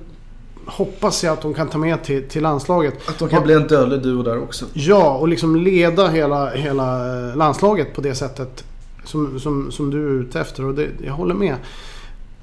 [0.65, 3.09] hoppas jag att de kan ta med till, till landslaget.
[3.09, 4.65] Att de kan och, bli en dödlig duo där också.
[4.73, 7.05] Ja, och liksom leda hela, hela
[7.35, 8.63] landslaget på det sättet
[9.03, 10.65] som, som, som du är ute efter.
[10.65, 11.55] Och det, jag håller med.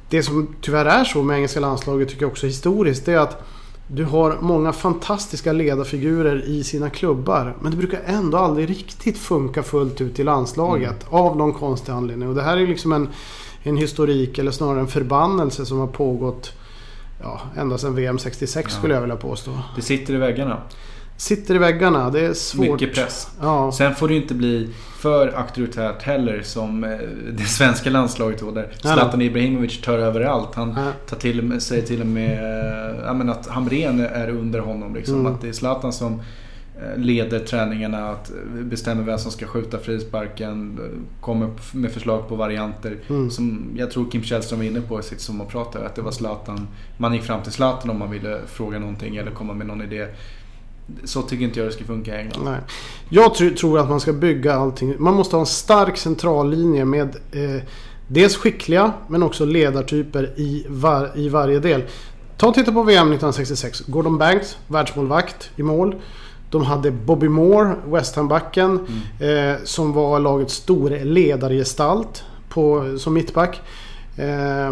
[0.08, 3.06] Det som tyvärr är så med engelska landslaget tycker jag också historiskt.
[3.06, 3.46] Det är att
[3.88, 7.56] du har många fantastiska ledarfigurer i sina klubbar.
[7.60, 11.08] Men det brukar ändå aldrig riktigt funka fullt ut i landslaget.
[11.08, 11.24] Mm.
[11.24, 12.28] Av någon konstig anledning.
[12.28, 13.08] Och det här är liksom en,
[13.62, 16.52] en historik, eller snarare en förbannelse som har pågått
[17.22, 18.78] ja, ända sedan VM 66 ja.
[18.78, 19.50] skulle jag vilja påstå.
[19.76, 20.58] Det sitter i väggarna.
[21.16, 22.10] Sitter i väggarna.
[22.10, 22.80] Det är svårt.
[22.80, 23.28] Mycket press.
[23.40, 23.72] Ja.
[23.72, 26.90] Sen får det inte bli för auktoritärt heller som eh,
[27.32, 28.50] det svenska landslaget då.
[28.50, 30.54] Där Zlatan Ibrahimovic tar över allt.
[30.54, 34.94] Han tar till säger till och med äh, att Hamrén är under honom.
[34.94, 35.20] Liksom.
[35.20, 35.34] Mm.
[35.34, 36.20] Att det är Zlatan som
[36.82, 40.80] Eh, leder träningarna, att bestämmer vem som ska skjuta frisparken,
[41.20, 42.98] kommer med förslag på varianter.
[43.08, 43.30] Mm.
[43.30, 46.68] Som jag tror Kim Källström var inne på i sitt sommarprat att det var Zlatan.
[46.96, 50.06] Man gick fram till Zlatan om man ville fråga någonting eller komma med någon idé.
[51.04, 52.44] Så tycker inte jag det ska funka i England.
[52.44, 52.60] Nej.
[53.08, 54.94] Jag tror att man ska bygga allting.
[54.98, 57.62] Man måste ha en stark centrallinje med eh,
[58.08, 61.82] dels skickliga men också ledartyper i, var, i varje del.
[62.36, 63.80] Ta och titta på VM 1966.
[63.86, 65.94] Gordon Banks, världsmålvakt i mål.
[66.50, 68.86] De hade Bobby Moore, West Ham-backen,
[69.20, 69.54] mm.
[69.54, 73.60] eh, som var lagets store ledargestalt på, som mittback.
[74.16, 74.68] Eh,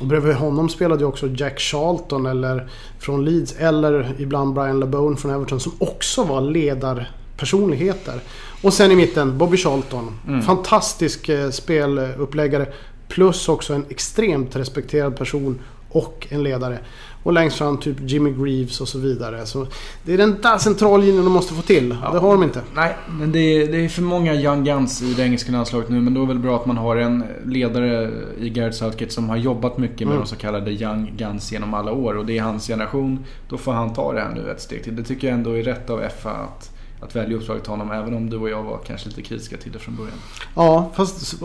[0.00, 5.16] och bredvid honom spelade ju också Jack Charlton eller, från Leeds eller ibland Brian LeBone
[5.16, 8.20] från Everton som också var ledarpersonligheter.
[8.62, 10.18] Och sen i mitten Bobby Charlton.
[10.26, 10.42] Mm.
[10.42, 12.66] Fantastisk eh, speluppläggare.
[13.08, 15.60] Plus också en extremt respekterad person
[15.90, 16.78] och en ledare.
[17.22, 19.46] Och längst fram typ Jimmy Greaves och så vidare.
[19.46, 19.66] Så
[20.04, 21.96] det är den där centrallinjen de måste få till.
[22.02, 22.12] Ja.
[22.12, 22.62] Det har de inte.
[22.74, 26.00] Nej, men det är, det är för många young guns i det engelska landslaget nu.
[26.00, 29.28] Men då är det väl bra att man har en ledare i Gareth Southgate som
[29.28, 30.18] har jobbat mycket med mm.
[30.18, 32.16] de så kallade young guns genom alla år.
[32.16, 33.24] Och det är hans generation.
[33.48, 34.96] Då får han ta det här nu ett steg till.
[34.96, 37.90] Det tycker jag ändå är rätt av FA att att välja uppdraget till honom.
[37.90, 40.18] Även om du och jag var kanske lite kritiska till det från början.
[40.54, 41.40] Ja, fast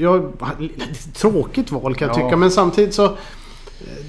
[0.00, 0.30] jag,
[1.14, 2.22] tråkigt val kan jag ja.
[2.24, 2.36] tycka.
[2.36, 3.16] Men samtidigt så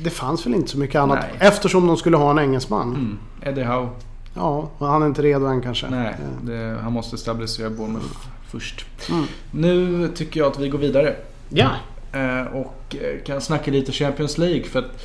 [0.04, 1.20] det fanns väl inte så mycket annat.
[1.22, 1.48] Nej.
[1.48, 2.90] Eftersom de skulle ha en engelsman.
[2.90, 3.18] Mm.
[3.42, 3.90] Eddie Howe.
[4.34, 5.90] Ja, han är inte redo än kanske.
[5.90, 8.38] Nej, det, han måste stabilisera Bournemouth mm.
[8.48, 8.86] först.
[9.10, 9.26] Mm.
[9.52, 11.16] Nu tycker jag att vi går vidare.
[11.50, 11.70] Ja.
[12.12, 14.63] Eh, och eh, kan snacka lite Champions League.
[14.63, 15.04] För att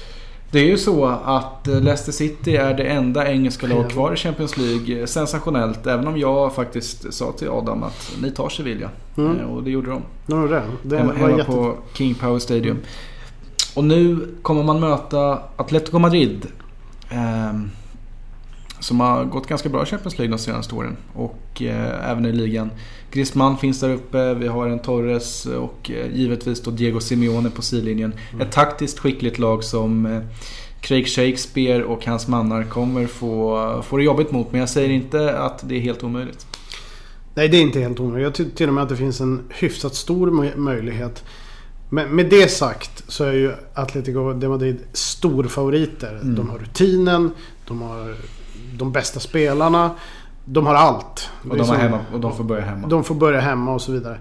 [0.51, 4.17] det är ju så att eh, Leicester City är det enda engelska lag kvar i
[4.17, 5.07] Champions League.
[5.07, 5.87] Sensationellt.
[5.87, 8.89] Även om jag faktiskt sa till Adam att ni tar Sevilla.
[9.17, 9.37] Mm.
[9.39, 10.03] Och det gjorde de.
[10.27, 10.63] Ja, det.
[10.83, 11.45] det hemma, hemma jätte...
[11.45, 12.79] på King Power Stadium.
[13.75, 16.47] Och nu kommer man möta Atletico Madrid.
[17.11, 17.53] Eh,
[18.83, 20.97] som har gått ganska bra i Champions League de senaste åren.
[21.15, 22.71] Och eh, även i ligan.
[23.11, 24.35] Griezmann finns där uppe.
[24.35, 28.13] Vi har en Torres och eh, givetvis då Diego Simeone på sidlinjen.
[28.31, 28.47] Mm.
[28.47, 30.21] Ett taktiskt skickligt lag som eh,
[30.81, 34.53] Craig Shakespeare och hans mannar kommer få, få det jobbigt mot.
[34.53, 36.47] Men jag säger inte att det är helt omöjligt.
[37.35, 38.25] Nej, det är inte helt omöjligt.
[38.25, 41.25] Jag tycker till och med att det finns en hyfsat stor möjlighet.
[41.95, 46.19] Men med det sagt så är ju Atletico de Madrid storfavoriter.
[46.23, 46.35] Mm.
[46.35, 47.31] De har rutinen,
[47.69, 48.15] de har
[48.79, 49.91] de bästa spelarna.
[50.45, 51.31] De har allt.
[51.51, 52.89] Och de, hemma, och de får börja hemma.
[52.89, 54.19] De får börja hemma och så vidare.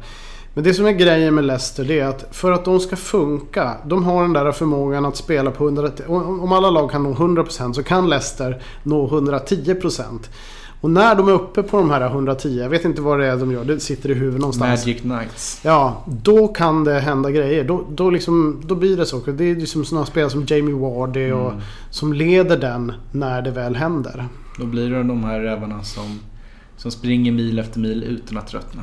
[0.54, 3.78] Men det som är grejen med Leicester det är att för att de ska funka.
[3.86, 6.04] De har den där förmågan att spela på 110.
[6.08, 10.20] Om alla lag kan nå 100% så kan Leicester nå 110%.
[10.82, 13.38] Och när de är uppe på de här 110, jag vet inte vad det är
[13.38, 14.86] de gör, det sitter i huvudet någonstans.
[14.86, 15.62] Magic Knights.
[15.64, 17.64] Ja, då kan det hända grejer.
[17.64, 19.20] Då, då, liksom, då blir det så.
[19.20, 21.62] Det är liksom sådana spelare som Jamie Wardy och mm.
[21.90, 24.28] som leder den när det väl händer.
[24.60, 26.20] Då blir det de här rävarna som,
[26.78, 28.82] som springer mil efter mil utan att tröttna.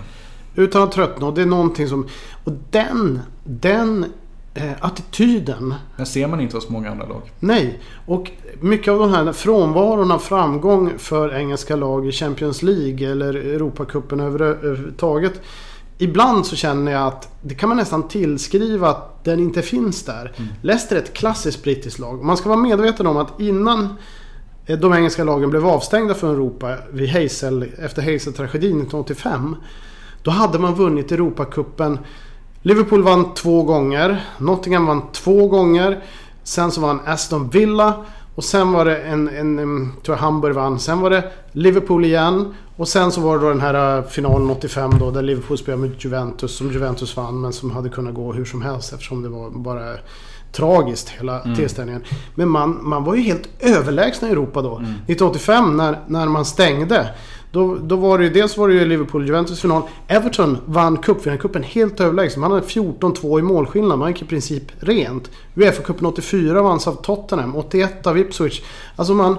[0.54, 2.06] Utan att tröttna och det är någonting som...
[2.44, 4.04] Och den, den
[4.80, 5.74] attityden.
[5.96, 7.22] Den ser man inte hos många andra lag.
[7.40, 13.10] Nej, och mycket av den här frånvaron av framgång för engelska lag i Champions League
[13.10, 15.40] eller Europacupen överhuvudtaget.
[15.98, 20.32] Ibland så känner jag att det kan man nästan tillskriva att den inte finns där.
[20.36, 20.50] Mm.
[20.62, 22.24] Leicester är ett klassiskt brittiskt lag.
[22.24, 23.88] Man ska vara medveten om att innan
[24.66, 29.56] eh, de engelska lagen blev avstängda från Europa vid Hazel, efter Hazel-tragedin 1985.
[30.22, 31.98] Då hade man vunnit Europacupen
[32.62, 34.24] Liverpool vann två gånger.
[34.38, 36.04] Nottingham vann två gånger.
[36.42, 37.94] Sen så vann Aston Villa.
[38.34, 40.78] Och sen var det en, en, en tror jag Hamburg vann.
[40.78, 42.54] Sen var det Liverpool igen.
[42.76, 46.04] Och sen så var det då den här finalen 85 då där Liverpool spelade mot
[46.04, 49.50] Juventus som Juventus vann men som hade kunnat gå hur som helst eftersom det var
[49.50, 49.94] bara
[50.52, 51.56] tragiskt hela mm.
[51.56, 52.04] tillställningen.
[52.34, 54.76] Men man, man var ju helt överlägsna i Europa då.
[54.76, 54.90] Mm.
[54.90, 57.14] 1985 när, när man stängde.
[57.52, 59.82] Då, då var det ju, dels var det ju Liverpool-Juventus final.
[60.08, 62.38] Everton vann cupfinalcupen helt överlägset.
[62.38, 63.98] Man hade 14-2 i målskillnad.
[63.98, 65.30] Man gick i princip rent.
[65.54, 67.56] Uefa-cupen 84 vanns av Tottenham.
[67.56, 68.62] 81 av Ipswich.
[68.96, 69.36] Alltså man...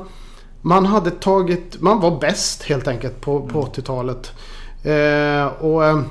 [0.62, 1.82] Man hade tagit...
[1.82, 4.32] Man var bäst helt enkelt på, på 80-talet.
[4.84, 5.86] Eh, och...
[5.86, 6.02] Eh,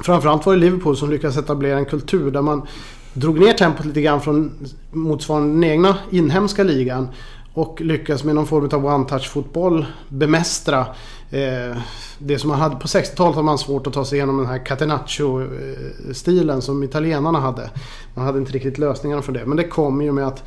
[0.00, 2.66] framförallt var det Liverpool som lyckades etablera en kultur där man
[3.12, 4.52] drog ner tempot lite grann från
[4.92, 7.08] motsvarande den egna inhemska ligan.
[7.54, 10.86] Och lyckas med någon form av one-touch-fotboll bemästra
[11.30, 11.76] eh,
[12.18, 14.66] det som man hade på 60-talet hade man svårt att ta sig igenom den här
[14.66, 17.70] catenaccio-stilen som italienarna hade.
[18.14, 19.46] Man hade inte riktigt lösningarna för det.
[19.46, 20.44] Men det kom ju med att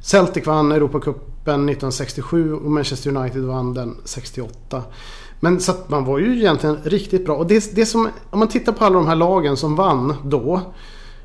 [0.00, 4.82] Celtic vann Europacupen 1967 och Manchester United vann den 68.
[5.40, 7.36] Men så att man var ju egentligen riktigt bra.
[7.36, 10.60] Och det, det som, om man tittar på alla de här lagen som vann då.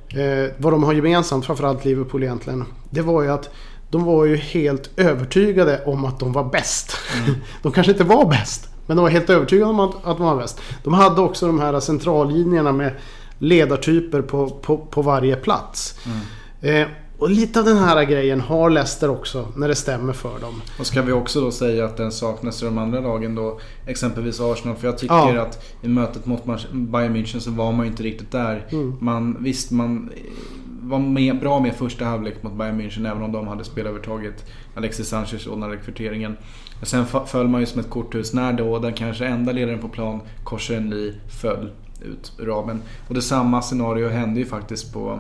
[0.09, 2.65] Eh, vad de har gemensamt, framförallt Liverpool egentligen.
[2.89, 3.49] Det var ju att
[3.89, 6.97] de var ju helt övertygade om att de var bäst.
[7.23, 7.35] Mm.
[7.61, 8.70] De kanske inte var bäst.
[8.85, 10.61] Men de var helt övertygade om att, att de var bäst.
[10.83, 12.91] De hade också de här centrallinjerna med
[13.37, 15.99] ledartyper på, på, på varje plats.
[16.05, 16.81] Mm.
[16.81, 16.87] Eh,
[17.21, 20.61] och lite av den här grejen har Leicester också när det stämmer för dem.
[20.79, 23.59] Och ska vi också då säga att den saknas i de andra lagen då?
[23.85, 24.75] Exempelvis Arsenal.
[24.77, 25.41] För jag tycker ja.
[25.41, 28.67] att i mötet mot Bayern München så var man ju inte riktigt där.
[28.69, 28.97] Mm.
[28.99, 30.09] Man, visst, man
[30.91, 34.45] var med, bra med första halvlek mot Bayern München även om de hade spelarövertaget.
[34.75, 36.37] Alexis Sanchez ordnade rekryteringen.
[36.83, 40.21] Sen föll man ju som ett korthus när då den kanske enda ledaren på plan,
[40.43, 42.81] Korsen Lee, föll ut ramen.
[43.07, 45.19] Och det samma scenario hände ju faktiskt på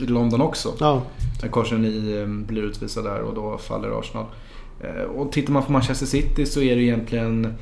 [0.00, 0.74] i London också.
[0.80, 1.02] Ja.
[1.42, 4.26] När Korsen Lee ehm, blir utvisad där och då faller Arsenal.
[4.80, 7.54] Eh, och tittar man på Manchester City så är det egentligen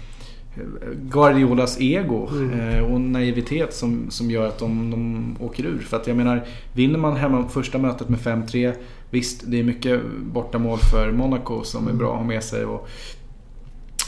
[0.93, 2.61] Guardiolas ego mm.
[2.61, 5.79] Eh, och naivitet som, som gör att de, de åker ur.
[5.79, 8.75] För att jag menar, vinner man hemma första mötet med 5-3
[9.11, 10.01] Visst, det är mycket
[10.33, 11.99] bortamål för Monaco som är mm.
[11.99, 12.65] bra att ha med sig.
[12.65, 12.89] Och,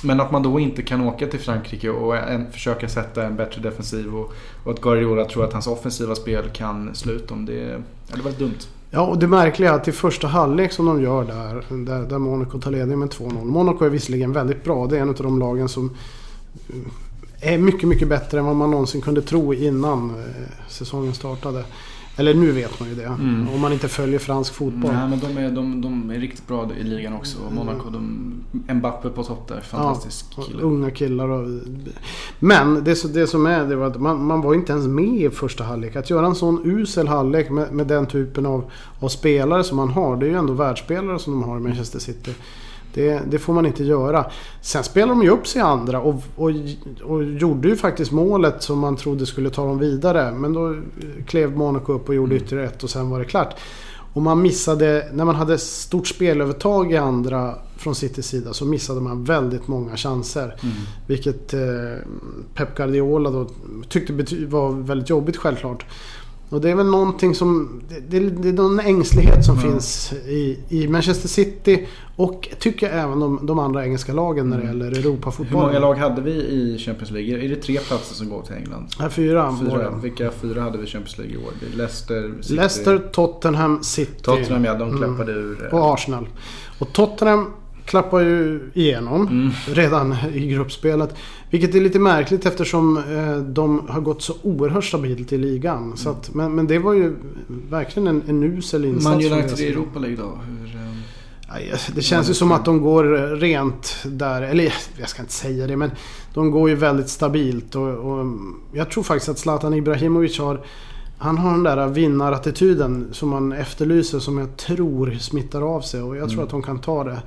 [0.02, 3.62] men att man då inte kan åka till Frankrike och en, försöka sätta en bättre
[3.62, 4.32] defensiv och,
[4.64, 7.46] och att Guardiola tror att hans offensiva spel kan slå ut dem.
[7.46, 8.58] Det, ja, det var dumt.
[8.90, 12.18] Ja, och det märkliga är att i första halvlek som de gör där, där, där
[12.18, 13.44] Monaco tar ledning med 2-0.
[13.44, 14.86] Monaco är visserligen väldigt bra.
[14.86, 15.96] Det är en av de lagen som
[17.40, 21.64] är mycket, mycket bättre än vad man någonsin kunde tro innan eh, säsongen startade.
[22.18, 23.04] Eller nu vet man ju det.
[23.04, 23.48] Mm.
[23.54, 24.92] Om man inte följer fransk fotboll.
[24.92, 27.38] Nej, men de är, de, de är riktigt bra i ligan också.
[27.46, 28.32] Och Monaco, de,
[28.74, 29.60] Mbappe på topp där.
[29.60, 30.62] Fantastisk ja, kille.
[30.62, 31.28] Unga killar.
[31.28, 31.48] Och,
[32.38, 35.30] men det, det som är det var att man, man var inte ens med i
[35.30, 35.96] första halvlek.
[35.96, 39.88] Att göra en sån usel halvlek med, med den typen av, av spelare som man
[39.88, 40.16] har.
[40.16, 42.34] Det är ju ändå världsspelare som de har i Manchester City.
[42.98, 44.30] Det, det, får man inte göra.
[44.60, 46.50] Sen spelade de ju upp sig andra och, och,
[47.02, 50.32] och, gjorde ju faktiskt målet som man trodde skulle ta dem vidare.
[50.32, 50.76] Men då
[51.26, 52.44] klev Monaco upp och gjorde mm.
[52.44, 53.54] ytterligare ett och sen var det klart.
[54.12, 59.00] Och man missade, när man hade stort spelövertag i andra från Citys sida så missade
[59.00, 60.56] man väldigt många chanser.
[60.62, 60.74] Mm.
[61.06, 61.60] Vilket eh,
[62.54, 63.46] Pep Guardiola då
[63.88, 64.12] tyckte
[64.46, 65.84] var väldigt jobbigt självklart.
[66.50, 67.80] Och det är väl någonting som...
[67.88, 69.70] Det, det, det är någon ängslighet som mm.
[69.70, 74.56] finns i, i Manchester City och tycker jag även de, de andra engelska lagen när
[74.56, 74.78] det mm.
[74.78, 75.60] gäller Europafotboll.
[75.60, 77.44] Hur många lag hade vi i Champions League?
[77.44, 78.88] Är det tre platser som går till England?
[78.98, 79.56] Ja, fyra.
[79.60, 79.90] fyra.
[80.02, 81.52] Vilka fyra hade vi i Champions League i år?
[81.76, 82.54] Leicester, City.
[82.54, 84.22] Leicester, Tottenham, City.
[84.22, 85.44] Tottenham ja, de klappade mm.
[85.44, 85.74] ur.
[85.74, 86.28] Och Arsenal.
[86.78, 87.52] Och Tottenham
[87.84, 89.50] klappar ju igenom mm.
[89.66, 91.14] redan i gruppspelet.
[91.50, 95.84] Vilket är lite märkligt eftersom eh, de har gått så oerhört stabilt i ligan.
[95.84, 95.96] Mm.
[95.96, 97.16] Så att, men, men det var ju
[97.70, 99.04] verkligen en, en usel insats.
[99.04, 100.38] Man United i Europa League då?
[100.48, 103.04] Hur, eh, det känns ju som att de går
[103.36, 104.42] rent där.
[104.42, 105.90] Eller jag ska inte säga det men
[106.34, 107.74] de går ju väldigt stabilt.
[107.74, 108.26] Och, och
[108.72, 110.64] jag tror faktiskt att Zlatan Ibrahimovic har
[111.18, 116.16] han har den där vinnarattityden som man efterlyser som jag tror smittar av sig och
[116.16, 116.44] jag tror mm.
[116.44, 117.22] att de kan ta det.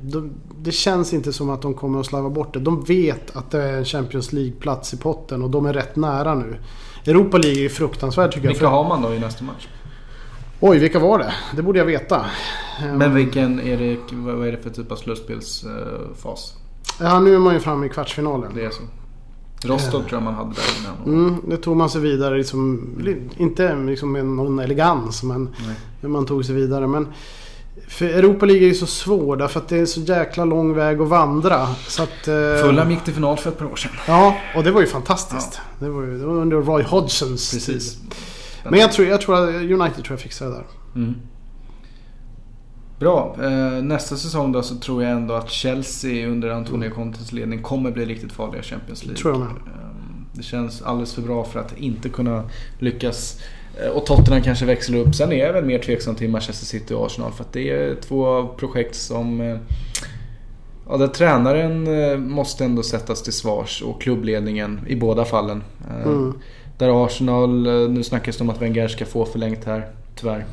[0.00, 2.60] De, det känns inte som att de kommer att slarva bort det.
[2.60, 6.34] De vet att det är en Champions League-plats i potten och de är rätt nära
[6.34, 6.56] nu.
[7.06, 8.70] Europa League är fruktansvärt tycker vilka jag.
[8.70, 9.68] Vilka har man då i nästa match?
[10.60, 11.34] Oj, vilka var det?
[11.56, 12.24] Det borde jag veta.
[12.80, 16.54] Men ehm, vilken är det, vad är det för typ av slutspelsfas?
[17.00, 18.52] Ja, nu är man ju framme i kvartsfinalen.
[18.54, 18.82] Det är så.
[19.62, 21.20] Rostov tror jag man hade där innan.
[21.20, 22.38] Mm, det tog man sig vidare.
[22.38, 22.88] Liksom,
[23.36, 25.54] inte liksom med någon elegans men,
[26.00, 26.86] men man tog sig vidare.
[26.86, 27.08] Men
[27.88, 31.00] för Europa League är ju så svår därför att det är så jäkla lång väg
[31.00, 31.66] att vandra.
[31.88, 32.34] Så att, eh...
[32.62, 33.90] Fulham gick till final för ett par år sedan.
[34.06, 35.50] Ja, och det var ju fantastiskt.
[35.54, 35.86] Ja.
[35.86, 37.94] Det, var ju, det var under Roy Hodgsons Precis.
[37.94, 38.14] tid.
[38.64, 40.64] Men jag tror, jag tror att United tror jag fixar det där.
[40.94, 41.14] Mm.
[42.98, 43.36] Bra.
[43.42, 47.90] Eh, nästa säsong då så tror jag ändå att Chelsea under Antonio Contes ledning kommer
[47.90, 49.22] bli riktigt farliga i Champions League.
[49.22, 49.50] Tror jag med.
[50.32, 52.42] Det känns alldeles för bra för att inte kunna
[52.78, 53.40] lyckas.
[53.94, 55.14] Och Tottenham kanske växlar upp.
[55.14, 57.94] Sen är jag väl mer tveksam till Manchester City och Arsenal för att det är
[57.94, 59.58] två projekt som
[60.88, 65.64] Ja, där tränaren eh, måste ändå sättas till svars och klubbledningen i båda fallen.
[65.90, 66.38] Eh, mm.
[66.78, 70.46] Där Arsenal, eh, nu snackas det om att Wenger ska få förlängt här, tyvärr.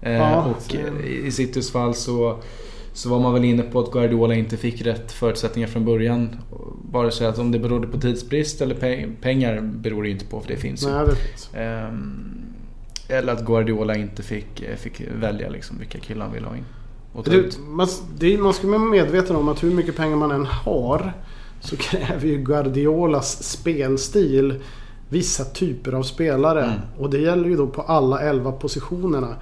[0.00, 0.76] Ja, och så...
[1.06, 2.38] i Citys fall så,
[2.96, 6.36] så var man väl inne på att Guardiola inte fick rätt förutsättningar från början.
[6.82, 8.74] Bara så att om det berodde på tidsbrist eller
[9.20, 11.06] pengar beror det inte på för det finns Nej, ju.
[11.06, 11.58] Det.
[11.58, 12.42] Ehm,
[13.08, 16.64] eller att Guardiola inte fick, fick välja liksom vilka killar han ville ha in.
[17.24, 21.12] Det, man, det, man ska vara medveten om att hur mycket pengar man än har
[21.60, 24.60] så kräver ju Guardiolas spelstil
[25.08, 26.64] vissa typer av spelare.
[26.64, 26.78] Mm.
[26.98, 29.36] Och det gäller ju då på alla 11 positionerna.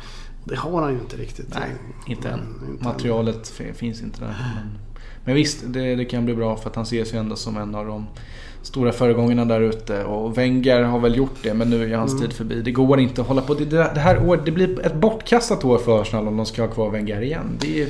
[0.45, 1.55] Det har han ju inte riktigt.
[1.55, 1.71] Nej,
[2.07, 2.41] inte än.
[2.71, 3.75] Inte Materialet än.
[3.75, 4.27] finns inte där.
[4.27, 4.79] Men,
[5.25, 7.75] men visst, det, det, kan bli bra för att han ses ju ändå som en
[7.75, 8.07] av de
[8.63, 10.05] stora föregångarna där ute.
[10.05, 12.23] Och Wenger har väl gjort det men nu är hans mm.
[12.23, 12.63] tid förbi.
[12.63, 13.55] Det går inte att hålla på.
[13.55, 16.69] Det, det här året, det blir ett bortkastat år för Arsenal om de ska ha
[16.69, 17.57] kvar Wenger igen.
[17.61, 17.89] Det är,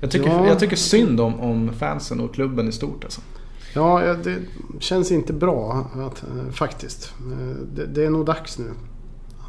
[0.00, 0.46] jag, tycker, ja.
[0.46, 3.20] jag tycker synd om, om fansen och klubben i stort alltså.
[3.74, 4.36] Ja, det
[4.80, 7.12] känns inte bra att, eh, faktiskt.
[7.20, 8.70] Eh, det, det är nog dags nu.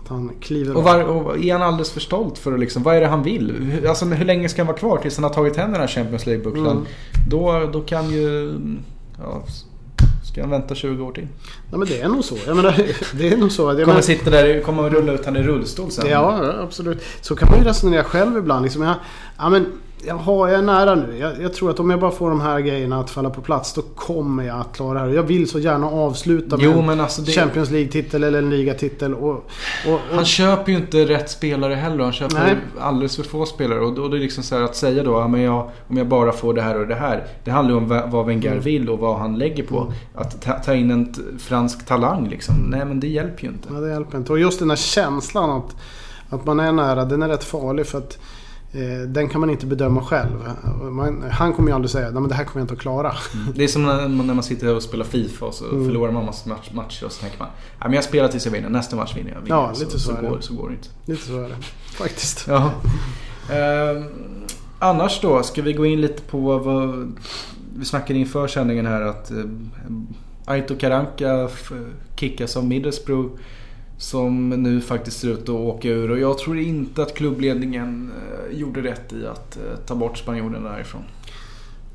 [0.08, 2.96] Att han kliver och, var, och Är han alldeles för stolt för att liksom, vad
[2.96, 3.82] är det han vill?
[3.88, 6.26] Alltså hur länge ska han vara kvar tills han har tagit hem den här Champions
[6.26, 6.72] League-bucklan?
[6.72, 6.86] Mm.
[7.30, 8.56] Då, då kan ju...
[9.20, 9.44] Ja,
[10.24, 11.28] Ska han vänta 20 år till?
[11.70, 12.38] Nej men det är nog så.
[12.48, 12.76] Jag menar,
[13.14, 13.74] det är nog så.
[13.74, 16.10] Jag kommer sitta där, kommer rulla ut han i rullstol sen?
[16.10, 17.04] Ja, absolut.
[17.22, 18.64] Så kan man ju resonera själv ibland.
[18.64, 18.96] Liksom jag,
[19.38, 19.66] ja, men
[20.06, 21.18] Jaha, jag är nära nu.
[21.18, 23.74] Jag, jag, tror att om jag bara får de här grejerna att falla på plats
[23.74, 25.16] då kommer jag att klara det här.
[25.16, 27.32] Jag vill så gärna avsluta med jo, en alltså det...
[27.32, 29.14] Champions League-titel eller en ligatitel.
[29.14, 32.04] Och, och, och, Han köper ju inte rätt spelare heller.
[32.04, 32.56] Han köper Nej.
[32.80, 33.80] alldeles för få spelare.
[33.80, 36.32] Och då, det är liksom så att säga då, ja, men jag, om jag bara
[36.32, 37.28] får det här och det här.
[37.44, 38.64] Det handlar ju om vad Wenger mm.
[38.64, 39.82] vill och vad han lägger på.
[39.82, 39.94] Mm.
[40.16, 42.56] Att ta, ta, in en fransk talang liksom.
[42.56, 43.70] Nej men det hjälper ju inte.
[43.74, 44.32] Ja, det hjälper inte.
[44.32, 45.76] Och just den här känslan att,
[46.30, 47.86] att man är nära, den är rätt farlig.
[47.86, 48.20] för att
[49.08, 50.50] den kan man inte bedöma själv.
[50.92, 53.14] Man, han kommer ju aldrig säga att det här kommer jag inte att klara.
[53.34, 53.54] Mm.
[53.56, 55.86] Det är som när, när, man sitter och spelar Fifa och så mm.
[55.86, 57.48] förlorar man massa match, matcher och så tänker man
[57.80, 58.70] att jag spelar tills jag vinner.
[58.70, 59.42] Nästa match vinner jag.
[59.42, 59.56] Vinner.
[59.56, 60.90] Ja, lite så, så, så, går, så går det inte.
[61.06, 61.56] Lite så är det.
[61.98, 62.46] Faktiskt.
[62.48, 62.72] Ja.
[63.52, 64.04] Eh,
[64.80, 67.14] annars då, ska vi gå in lite på vad...
[67.80, 69.38] Vi snackade inför sändningen här att eh,
[70.46, 71.50] Aito Karanka
[72.16, 73.30] kickas av Middlesbrough.
[73.98, 78.58] Som nu faktiskt ser ut att åka ur och jag tror inte att klubbledningen eh,
[78.60, 81.02] gjorde rätt i att eh, ta bort spanjoren därifrån.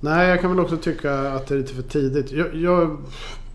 [0.01, 2.33] Nej, jag kan väl också tycka att det är lite för tidigt.
[2.33, 2.99] Jag, jag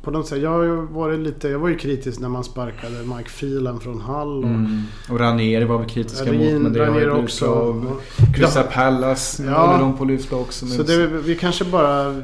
[0.07, 3.29] på något sätt, jag, har varit lite, jag var ju kritisk när man sparkade Mike
[3.29, 4.37] Phelan från Hall.
[4.37, 4.81] Och, mm.
[5.09, 6.61] och Ranieri var vi kritiska Rin, mot.
[6.61, 7.45] Men det Ranieri har också.
[7.45, 8.01] Av
[8.35, 8.71] Crystal ja.
[8.73, 9.65] Palace ja.
[9.65, 10.67] håller de på att lyfta också.
[10.67, 12.15] Så det, vi kanske bara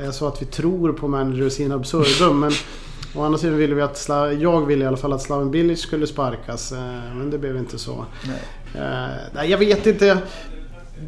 [0.00, 2.40] är så att vi tror på managers in absurdum.
[2.40, 2.52] men
[3.14, 5.80] Å andra sidan ville vi att Slav, jag ville i alla fall att Slaven Bilic
[5.80, 6.72] skulle sparkas.
[6.72, 6.78] Eh,
[7.14, 8.04] men det blev inte så.
[8.26, 8.40] Nej.
[9.34, 10.18] Uh, jag vet inte.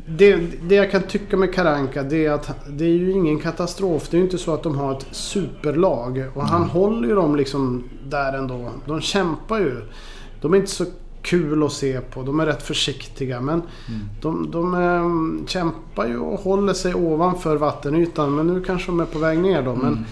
[0.07, 4.09] Det, det jag kan tycka med Karanka det är att det är ju ingen katastrof.
[4.11, 6.25] Det är ju inte så att de har ett superlag.
[6.35, 6.71] Och han mm.
[6.71, 8.71] håller ju dem liksom där ändå.
[8.87, 9.83] De kämpar ju.
[10.41, 10.85] De är inte så
[11.23, 12.23] kul att se på.
[12.23, 13.41] De är rätt försiktiga.
[13.41, 14.01] Men mm.
[14.23, 18.35] de, de äm, kämpar ju och håller sig ovanför vattenytan.
[18.35, 19.71] Men nu kanske de är på väg ner då.
[19.71, 20.05] Mm.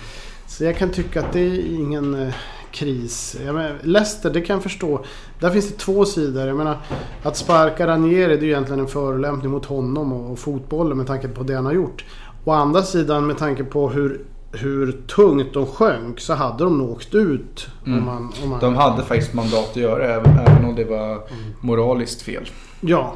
[0.59, 2.35] Så jag kan tycka att det är ingen eh,
[2.71, 3.37] kris.
[3.47, 5.05] Jag menar, Leicester, det kan jag förstå.
[5.40, 6.47] Där finns det två sidor.
[6.47, 6.79] Jag menar,
[7.23, 11.29] att sparka Ranieri det är ju egentligen en förolämpning mot honom och, fotbollen med tanke
[11.29, 12.05] på det han har gjort.
[12.44, 16.90] Å andra sidan med tanke på hur hur tungt de sjönk så hade de nog
[16.90, 17.68] åkt ut.
[17.87, 17.99] Mm.
[17.99, 18.61] Om man, om man...
[18.61, 21.25] De hade faktiskt mandat att göra även, även om det var mm.
[21.61, 22.49] moraliskt fel.
[22.81, 23.14] Ja,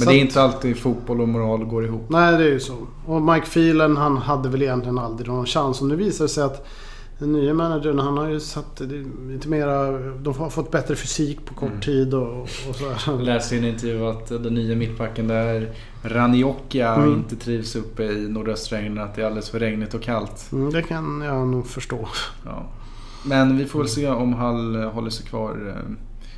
[0.00, 2.06] men så det är inte alltid fotboll och moral går ihop.
[2.08, 2.76] Nej, det är ju så.
[3.06, 5.80] Och Mike Phelan han hade väl egentligen aldrig någon chans.
[5.80, 6.66] Och nu visar det sig att
[7.18, 8.80] den nya managern han har ju satt
[9.28, 9.98] lite mera...
[9.98, 11.80] De har fått bättre fysik på kort mm.
[11.80, 13.10] tid och, och så.
[13.10, 17.12] Jag läste i en intervju att den nya mittbacken där Raniocchia mm.
[17.12, 19.04] inte trivs uppe i nordöstra England.
[19.04, 20.52] Att det är alldeles för regnigt och kallt.
[20.52, 22.08] Mm, det kan jag nog förstå.
[22.44, 22.66] Ja.
[23.24, 25.74] Men vi får väl se om Hall håller sig kvar.
[25.76, 25.96] Eh,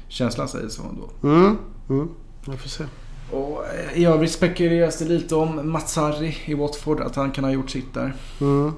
[0.09, 1.11] känslan säger så ändå.
[1.23, 1.57] Mm.
[1.89, 2.09] Mm.
[2.47, 2.85] Jag får se.
[3.33, 3.65] Och
[3.95, 7.01] I övrigt spekuleras det lite om Mats Harry i Watford.
[7.01, 8.15] Att han kan ha gjort sitt där.
[8.41, 8.73] Mm.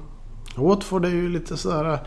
[0.55, 1.99] Watford är ju lite sådär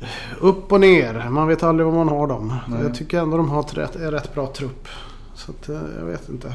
[0.00, 0.08] eh,
[0.40, 1.28] upp och ner.
[1.30, 2.54] Man vet aldrig vad man har dem.
[2.68, 2.82] Nej.
[2.82, 4.88] Jag tycker ändå de har rätt, en rätt bra trupp.
[5.34, 6.54] Så att, eh, jag vet inte.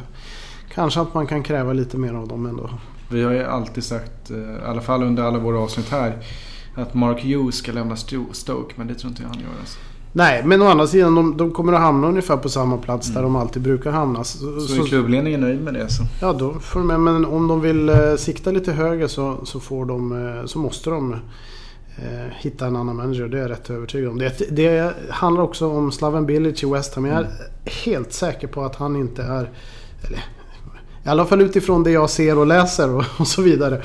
[0.74, 2.70] Kanske att man kan kräva lite mer av dem ändå.
[3.10, 6.18] Vi har ju alltid sagt, eh, i alla fall under alla våra avsnitt här,
[6.76, 8.74] att Mark Hughes ska lämna Stoke.
[8.76, 9.60] Men det tror inte jag han gör.
[9.60, 9.80] Alltså.
[10.12, 13.16] Nej, men å andra sidan de, de kommer att hamna ungefär på samma plats mm.
[13.16, 14.24] där de alltid brukar hamna.
[14.24, 15.90] Så, så är klubbledningen nöjd med det?
[15.90, 16.04] Så.
[16.22, 19.86] Ja, då får de Men om de vill eh, sikta lite högre så, så, får
[19.86, 21.14] de, eh, så måste de
[21.98, 23.28] eh, hitta en annan manager.
[23.28, 24.18] Det är jag rätt övertygad om.
[24.18, 27.06] Det, det handlar också om Slaven Bilic i West Ham.
[27.06, 27.34] Jag är mm.
[27.86, 29.50] helt säker på att han inte är...
[30.08, 30.26] Eller,
[31.06, 33.82] i alla fall utifrån det jag ser och läser och, och så vidare.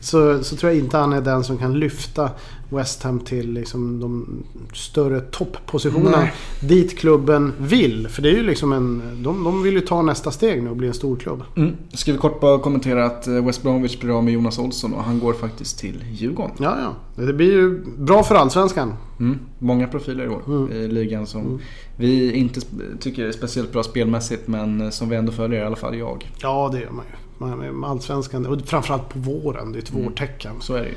[0.00, 2.30] Så, så, tror jag inte han är den som kan lyfta
[2.70, 4.42] West Ham till liksom de
[4.72, 6.28] större topppositionerna.
[6.60, 8.08] Dit klubben vill.
[8.08, 9.02] För det är ju liksom en...
[9.22, 11.42] De, de vill ju ta nästa steg nu och bli en stor klubb.
[11.56, 11.76] Mm.
[11.92, 15.04] Ska vi kort bara kommentera att eh, West Bromwich blir av med Jonas Olsson och
[15.04, 16.54] han går faktiskt till Djurgården.
[16.58, 16.94] Ja, ja.
[17.26, 18.94] Det blir ju bra för Allsvenskan.
[19.20, 19.38] Mm.
[19.58, 20.72] Många profiler i år mm.
[20.72, 21.58] i ligan som mm.
[21.96, 22.60] vi inte
[23.00, 26.30] tycker är speciellt bra spelmässigt men eh, som vi ändå följer i alla fall jag.
[26.42, 27.84] Ja, det gör man ju.
[27.84, 29.72] Allsvenskan, och framförallt på våren.
[29.72, 30.04] Det är ett mm.
[30.04, 30.54] vårtecken.
[30.60, 30.94] Så är det ju.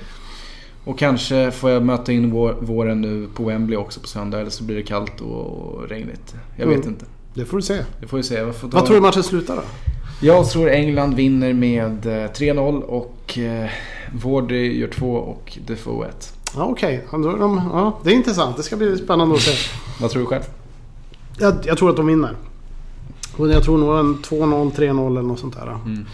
[0.83, 4.39] Och kanske får jag möta in våren nu på Wembley också på söndag.
[4.39, 6.35] Eller så blir det kallt och regnigt.
[6.57, 6.89] Jag vet mm.
[6.89, 7.05] inte.
[7.33, 7.83] Det får du se.
[7.99, 8.35] Det får vi se.
[8.35, 8.67] Ta...
[8.67, 9.61] Vad tror du matchen slutar då?
[10.23, 13.69] Jag tror England vinner med 3-0 eh, och eh,
[14.13, 16.33] Wardy gör 2 och Defoe 1.
[16.55, 17.21] Ja, Okej, okay.
[17.39, 18.57] de, ja, det är intressant.
[18.57, 19.51] Det ska bli spännande att se.
[20.01, 20.43] Vad tror du själv?
[21.37, 22.35] Jag, jag, tror att de vinner.
[23.37, 25.67] Jag tror nog en 2-0, 3-0 eller något sånt där.
[25.85, 26.05] Mm.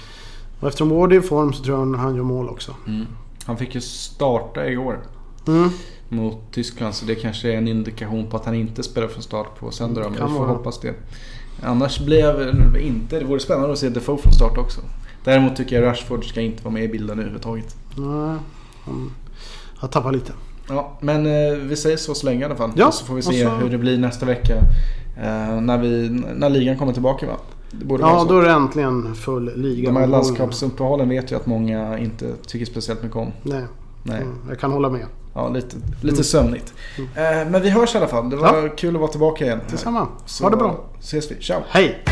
[0.59, 2.75] Och eftersom Wardy är i form så tror jag han gör mål också.
[2.87, 3.05] Mm.
[3.45, 4.99] Han fick ju starta igår.
[5.47, 5.69] Mm.
[6.09, 6.95] Mot Tyskland.
[6.95, 10.01] Så det kanske är en indikation på att han inte spelar från start på söndag.
[10.01, 10.47] Men vi får vara.
[10.47, 10.93] hoppas det.
[11.63, 13.19] Annars blir jag inte...
[13.19, 14.81] Det vore spännande att se Defoe från start också.
[15.23, 17.75] Däremot tycker jag Rashford ska inte vara med i bilden överhuvudtaget.
[17.95, 18.37] Nej,
[18.85, 19.11] han
[19.77, 20.33] har tappat lite.
[20.69, 22.71] Ja, men eh, vi säger så så länge i alla fall.
[22.75, 23.49] Ja, så får vi se så...
[23.49, 24.57] hur det blir nästa vecka.
[25.17, 27.37] Eh, när, vi, när ligan kommer tillbaka va?
[27.99, 29.89] ja, då är det äntligen full liga.
[29.89, 33.31] De här landskapsuppehållen vet jag att många inte tycker speciellt mycket om.
[33.43, 33.63] Nej,
[34.03, 34.21] Nej.
[34.21, 35.05] Mm, jag kan hålla med.
[35.38, 36.23] Ja, lite, lite mm.
[36.23, 36.73] sömnigt.
[36.97, 37.09] Mm.
[37.15, 38.29] Eh, men vi hörs i alla fall.
[38.29, 38.69] Det var ja.
[38.69, 39.59] kul att vara tillbaka igen.
[39.69, 40.07] Detsamma.
[40.41, 40.85] Ha det bra.
[40.99, 41.35] ses vi.
[41.41, 41.61] Ciao.
[41.69, 42.03] Hej.